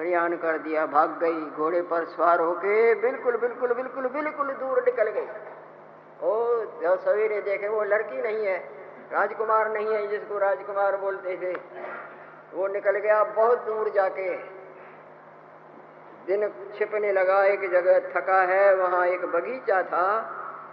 [0.00, 5.10] प्रयाण कर दिया, भाग गई, घोड़े पर सवार होके बिल्कुल बिल्कुल बिल्कुल बिल्कुल दूर निकल
[5.10, 5.26] गई।
[6.22, 6.30] ओ
[6.82, 8.56] जब सवेरे देखे, वो लड़की नहीं है,
[9.12, 11.52] राजकुमार नहीं है, जिसको राजकुमार बोलते थे।
[12.54, 14.36] वो निकल गया बहुत दूर जाके।
[16.26, 16.48] दिन
[16.78, 20.06] छिपने लगा, एक जगह थका है, वहाँ एक बगीचा था।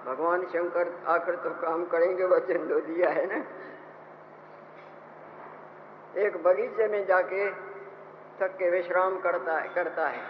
[0.05, 3.45] भगवान शंकर आखिर तो काम करेंगे, वचन दो दिया है ना।
[6.21, 7.76] एक बगीचे में जाके
[8.41, 10.21] थक के विश्राम करता है करता है।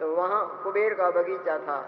[0.00, 1.78] तो वहाँ कुबेर का बगीचा था।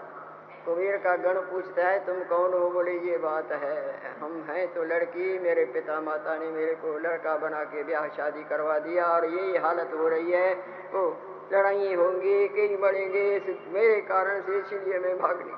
[0.65, 2.69] कुबेर का गण पूछता है, तुम कौन हो?
[2.69, 3.75] बोले, ये बात है,
[4.19, 8.43] हम हैं तो लड़की, मेरे पिता माता ने मेरे को लड़का बना के ब्याह शादी
[8.43, 10.53] करवा दिया और यही हालत हो रही है।
[10.93, 11.17] वो
[11.53, 15.53] लड़ाई होंगी कई बढ़ेंगे मेरे कारण से इसलिए मैं भाग ली।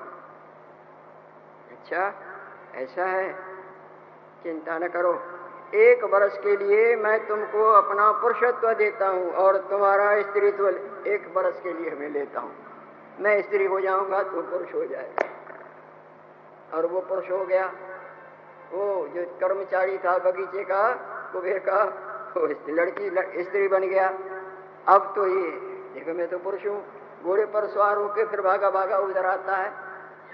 [1.70, 2.12] अच्छा
[2.74, 3.32] ऐसा है।
[4.42, 5.31] चिंता न करो।
[5.74, 10.68] एक वर्ष के लिए मैं तुमको अपना पुरुषत्व देता हूँ और तुम्हारा स्त्रीत्व
[11.06, 12.54] एक वर्ष के लिए मैं लेता हूँ।
[13.20, 15.28] मैं स्त्री हो जाऊँगा तो पुरुष हो जाएगा।
[16.76, 17.66] और वो पुरुष हो गया।
[18.72, 20.92] वो जो कर्मचारी था, बगीचे का,
[21.32, 21.84] कुबेर का,
[22.36, 23.10] वो लड़की,
[23.44, 24.08] स्त्री बन गया।
[24.88, 25.50] अब तो ये,
[25.94, 26.84] देखो, मैं तो पुरुष हूँ।
[27.24, 29.72] घोड़े पर सवार होकर फिर भागा भागा उधर आता है।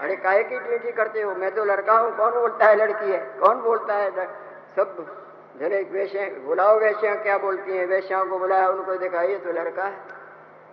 [0.01, 1.35] अरे, काहे की ड्यूटी करते हो?
[1.35, 3.37] मैं तो लड़का हूँ। कौन बोलता है लड़की है?
[3.39, 4.27] कौन बोलता है?
[4.75, 5.15] सब
[5.57, 7.85] जरे वैश्या, बुलाओ वैश्या, क्या बोलती हैं?
[7.85, 9.97] वैश्याओं को बुलाया, उनको देखा, ये तो लड़का है।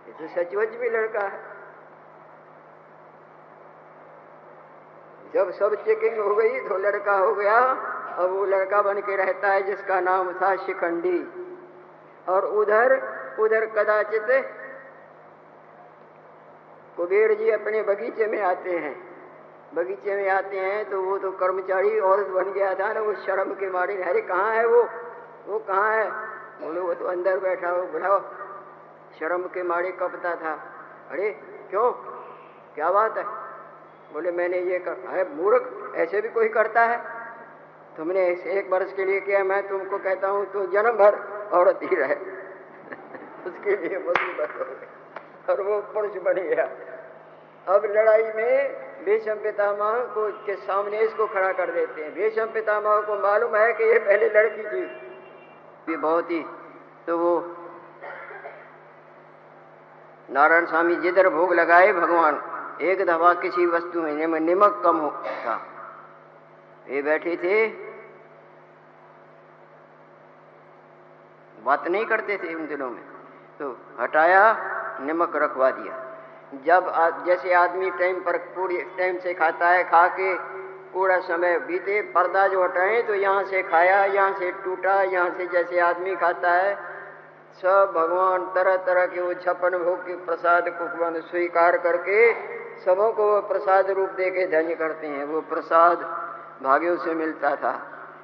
[0.09, 1.41] ये तो सचवच भी लड़का है।
[5.35, 7.59] जब सब चेकिंग हो गई तो लड़का हो गया,
[8.19, 11.27] अब वो लड़का बन के रहता है, जिसका नाम था शिखंडी।
[12.29, 12.93] और उधर
[13.39, 14.27] उधर कदाचित
[16.97, 19.06] कुबेर जी अपने बगीचे में आते हैं।
[19.75, 23.55] बगीचे में आते हैं तो वो तो कर्मचारी औरत बन गया था ना, वो शर्म
[23.55, 24.89] के मारे, अरे, कहाँ है वो?
[25.47, 26.11] वो कहाँ है?
[26.61, 28.21] बोले, वो तो अंदर बैठा हो बुलाओ
[29.21, 30.53] शर्म के मारे कपता था।
[31.11, 31.31] अरे,
[31.71, 31.93] क्यों?
[32.75, 33.25] क्या बात है?
[34.13, 37.05] बोले, मैंने ये कर है मूर्ख, ऐसे भी कोई करता है?
[37.97, 41.15] तुमने एक वर्ष के लिए किया, मैं तुमको कहता हूँ तो जन्म भर
[41.53, 42.15] औरत ही रहे।
[43.47, 44.87] उसके लिए मुसीबत हो गई
[45.53, 46.65] और वो पुरुष बन गया।
[47.75, 53.01] अब लड़ाई में भीषम पितामह को के सामने इसको खड़ा कर देते हैं। भीषम पितामह
[53.01, 54.83] को मालूम है कि ये पहले लड़की थी।
[55.89, 56.45] ये बहुत ही
[57.07, 57.33] तो वो
[60.31, 62.43] नारायण स्वामी जिधर भोग लगाए, भगवान,
[62.83, 65.55] एक दफ़ा किसी वस्तु में निमक कम हो था।
[66.89, 67.67] ये बैठे थे।
[71.65, 73.03] बात नहीं करते थे उन दिनों में।
[73.59, 74.43] तो हटाया,
[75.01, 76.06] नमक रखवा दिया।
[76.55, 80.35] जब आ, जैसे आदमी टाइम पर पूरी टाइम से खाता है खा के
[80.93, 85.47] पूरा समय बीते पर्दा जो हटाए तो यहाँ से खाया यहाँ से टूटा यहाँ से
[85.47, 86.75] जैसे आदमी खाता है
[87.55, 92.33] सब भगवान तरह तरह के वो छप्पन भोग के प्रसाद को स्वीकार करके
[92.85, 95.99] सबों को वो प्रसाद रूप दे के धन्य करते हैं। वो प्रसाद
[96.63, 97.73] भाग्यों से मिलता था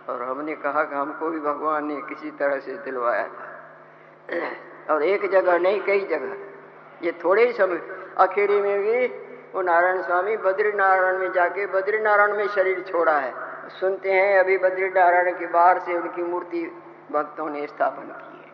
[0.08, 5.30] और हमने कहा कि हमको भी भगवान ने किसी तरह से दिलवाया था। और एक
[5.30, 7.80] जगह नहीं कई जगह। ये थोड़े ही समय
[8.18, 9.06] अखेरी में भी
[9.54, 13.32] वो नारायण स्वामी बद्री नारायण में जाके बद्री नारायण में शरीर छोड़ा है।
[13.68, 16.82] सुनते हैं, अभी बद्री नारायण के बाहर से उनकी मूर्ति
[17.12, 18.52] भक्तों ने स्थापन की है।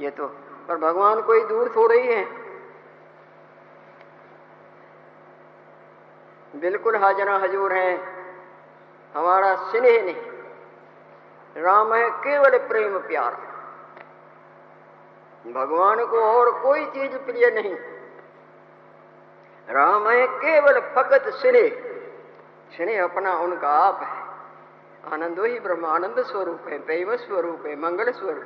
[0.00, 0.26] ये तो
[0.68, 2.24] पर भगवान कोई दूर थोड़े ही है।
[6.56, 8.16] बिल्कुल हाजरा हजूर हैं।
[9.16, 10.22] हमारा स्नेह नहीं।
[11.62, 13.32] राम है केवल प्रेम प्यार।
[15.52, 17.76] भगवान को और कोई चीज़ प्रिय नहीं।
[19.70, 21.68] राम है, केवल फकत स्नेह
[22.76, 24.26] स्नेह अपना उनका आप है।
[25.12, 28.44] आनंदो ही ब्रह्म आनंद स्वरूप है प्रेम स्वरूप है, मंगल स्वरूप।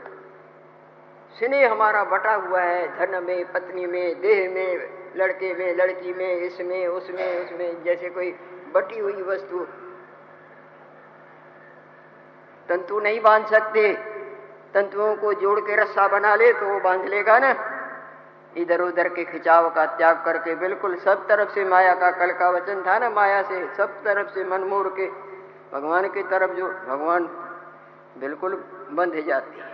[1.38, 6.36] स्नेह हमारा बटा हुआ है, धन में, पत्नी में, देह में, लड़के में, लड़की में,
[6.36, 8.30] इसमें, उसमें उसमें, जैसे कोई
[8.74, 9.66] बटी हुई वस्तु।
[12.68, 13.92] तंतु नहीं बाँध सकते।
[14.74, 17.69] तंतुओं को जोड़ के रस्सा बना ले तो वो बाँध लेगा ना।
[18.56, 22.50] इधर उधर के खिंचाव का त्याग करके बिल्कुल सब तरफ़ से माया का कल का
[22.50, 25.06] वचन था ना माया से, सब तरफ़ से मन मोड़ के।
[25.72, 27.28] भगवान की तरफ़ जो भगवान
[28.18, 28.54] बिल्कुल
[28.90, 29.68] बंध जाती है।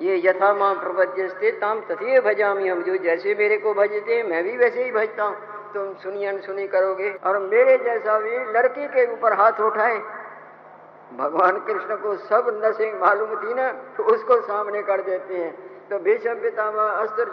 [0.00, 4.42] ये यथा माँ प्रपद्यस्ते ताम तथे भजामी, हम जो जैसे मेरे को भजते हैं, मैं
[4.44, 5.36] भी वैसे ही भजता हूँ।
[5.74, 9.98] तुम सुनी अनसुनी करोगे और मेरे जैसा भी लड़की के ऊपर हाथ उठाए।
[11.18, 15.52] भगवान कृष्ण को सब नशे मालूम थी ना तो उसको सामने कर देते हैं।
[15.88, 17.24] तो भीषम पितामह अस्त्र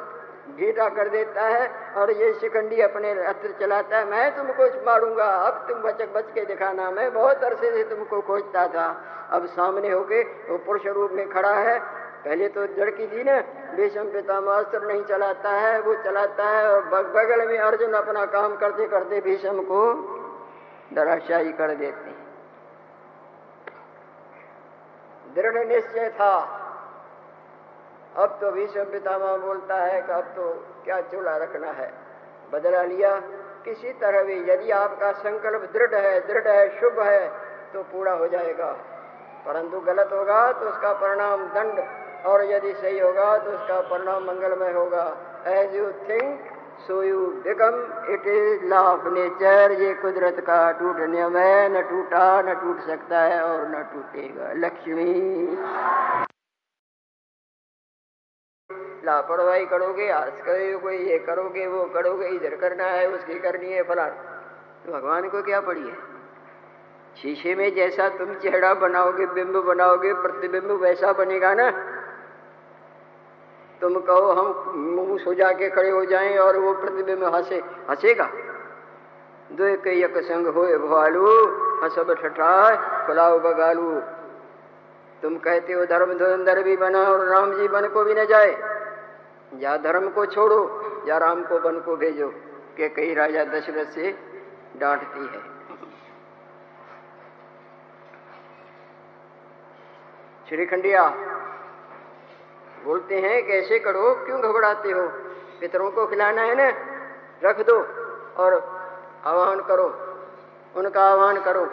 [0.50, 1.68] ढीटा कर देता है
[1.98, 6.46] और ये शिखंडी अपने अस्त्र चलाता है, मैं तुमको मारूँगा। अब तुम बचक बच के
[6.46, 8.88] दिखाना, मैं बहुत अरसे से तुमको खोजता था।
[9.32, 11.80] अब सामने होके वो पुरुष रूप में खड़ा है।
[12.26, 13.40] पहले तो लड़की थी ना
[13.76, 16.82] भीषम पितामह अस्त्र नहीं चलाता है, वो चलाता है और
[17.12, 19.82] बगल में अर्जुन अपना काम करते करते भीषम को
[20.94, 22.14] दराशाही कर देते
[25.36, 26.36] दृढ़ निश्चय था।
[28.16, 30.50] अब तो भीष्म पितामह बोलता है कि अब तो
[30.86, 31.92] क्या चूल्हा रखना है?
[32.54, 33.16] बदला लिया।
[33.66, 37.28] किसी तरह भी यदि आपका संकल्प दृढ़ है दृढ़ है, शुभ है
[37.74, 38.72] तो पूरा हो जाएगा।
[39.46, 41.80] परंतु गलत होगा तो उसका परिणाम दंड,
[42.26, 45.06] और यदि सही होगा तो उसका परिणाम मंगलमय होगा।
[45.48, 46.52] As you think
[46.88, 47.76] so you become
[48.14, 52.80] it is law of nature ये कुदरत का टूट नियम है। न टूटा, न टूट
[52.88, 56.25] सकता है, और न टूटेगा। लक्ष्मी।
[59.06, 64.10] लापरवाही करोगे आज करोगे ये करोगे, वो करोगे, इधर करना है, उसकी करनी है, फलान।
[64.86, 65.94] तो भगवान को क्या पड़ी है?
[67.22, 71.72] शीशे में जैसा तुम चेहरा बनाओगे, बिंब बनाओगे, प्रतिबिंब वैसा बनेगा ना?
[73.82, 78.30] तुम कहो, हम मुँह सुजा के खड़े हो जाएँ और वो प्रतिबिंब हंसे। हंसेगा?
[79.52, 81.28] दो एक संग हो भालू,
[81.86, 84.02] हसब ठठाए खुलाओ बगालू।
[85.22, 88.75] तुम कहते हो, धर्म धुरंधर भी बना और राम जी बन को भी न जाए।
[89.58, 92.30] या धर्म को छोड़ो, या राम को बन को भेजो,
[92.78, 94.12] के कई राजा दशरथ से
[94.78, 95.56] डांटती है।
[100.50, 101.10] श्रीखंडिया,
[102.84, 105.08] बोलते हैं कैसे करो, क्यों घबराते हो?
[105.62, 106.78] पितरों को खिलाना है ना?
[107.50, 107.80] रख दो
[108.44, 108.54] और
[109.26, 109.88] आह्वान करो।
[110.76, 111.66] उनका आह्वान करो।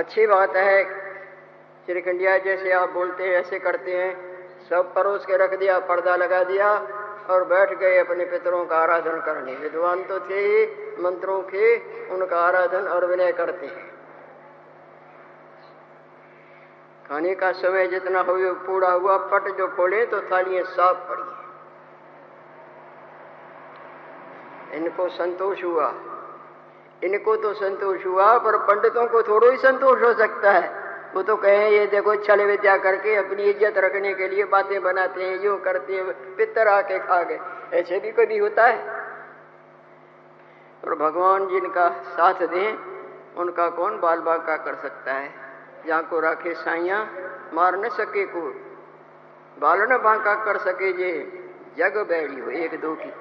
[0.00, 0.84] अच्छी बात है।
[1.86, 4.12] श्रीखंडिया जैसे आप बोलते हैं, ऐसे करते हैं।
[4.68, 6.68] सब परोस के रख दिया, पर्दा लगा दिया
[7.30, 10.60] और बैठ गए अपने पितरों का आराधन करने। विद्वान तो थे ही,
[11.02, 11.66] मंत्रों के,
[12.08, 13.88] उनका आराधन और विनय करते हैं।
[17.08, 18.36] खाने का समय जितना हो,
[18.66, 21.28] पूरा हुआ पट जो खोले तो थालियाँ साफ़ पड़ी
[24.76, 25.88] इनको संतोष हुआ।
[27.04, 31.36] इनको तो संतोष हुआ, पर पंडितों को थोड़ा ही संतोष हो सकता है। वो तो
[31.36, 35.60] कहें, ये देखो, छल विद्या करके अपनी इज़्ज़त रखने के लिए बातें बनाते हैं, यूँ
[35.60, 37.40] करते हैं पितर आके खा गए।
[37.72, 38.78] ऐसे भी कभी होता है?
[40.84, 42.78] और भगवान जिनका साथ दें,
[43.36, 45.30] उनका कौन बाल बाका कर सकता है?
[45.86, 47.06] जहाँ को राखे साइया,
[47.54, 48.40] मार न सके को।
[49.60, 51.12] बाल न बांका कर सके जे,
[51.78, 53.12] जग बैरी हो एक दो की।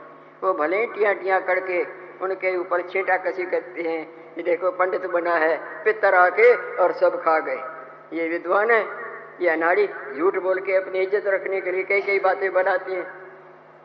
[0.44, 1.84] वो भले टिया टिया करके
[2.22, 4.02] उनके ऊपर छेटा कसी करते हैं।
[4.38, 7.62] ये देखो, पंडित बना है पितर आके और सब खा गए।
[8.14, 8.82] ये विद्वान है,
[9.42, 13.08] ये अनाड़ी झूठ बोल के अपनी इज़्ज़त रखने के लिए कई कई बातें बनाती हैं।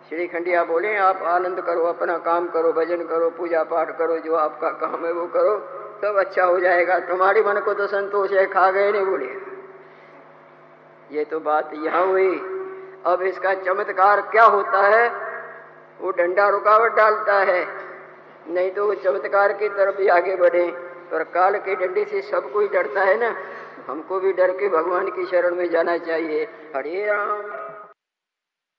[0.08, 4.34] श्री खंडिया बोले, आप आनंद करो, अपना काम करो, भजन करो पूजा पाठ करो, जो
[4.34, 5.56] आपका काम है वो करो।
[6.02, 9.28] सब अच्छा हो जाएगा। तुम्हारे मन को तो संतोष है, खा गए नहीं बोले।
[11.16, 12.34] ये तो बात यहाँ हुई।
[13.06, 15.08] अब इसका चमत्कार क्या होता है?
[16.00, 17.64] वो डंडा रुकावट डालता है।
[18.48, 20.70] नहीं तो वो चमत्कार की तरफ़ भी आगे बढ़े।
[21.12, 23.36] पर काल के डंडे से सब कोई डरता है ना?
[23.88, 27.73] हमको भी डर के भगवान की शरण में जाना चाहिए। हरे राम।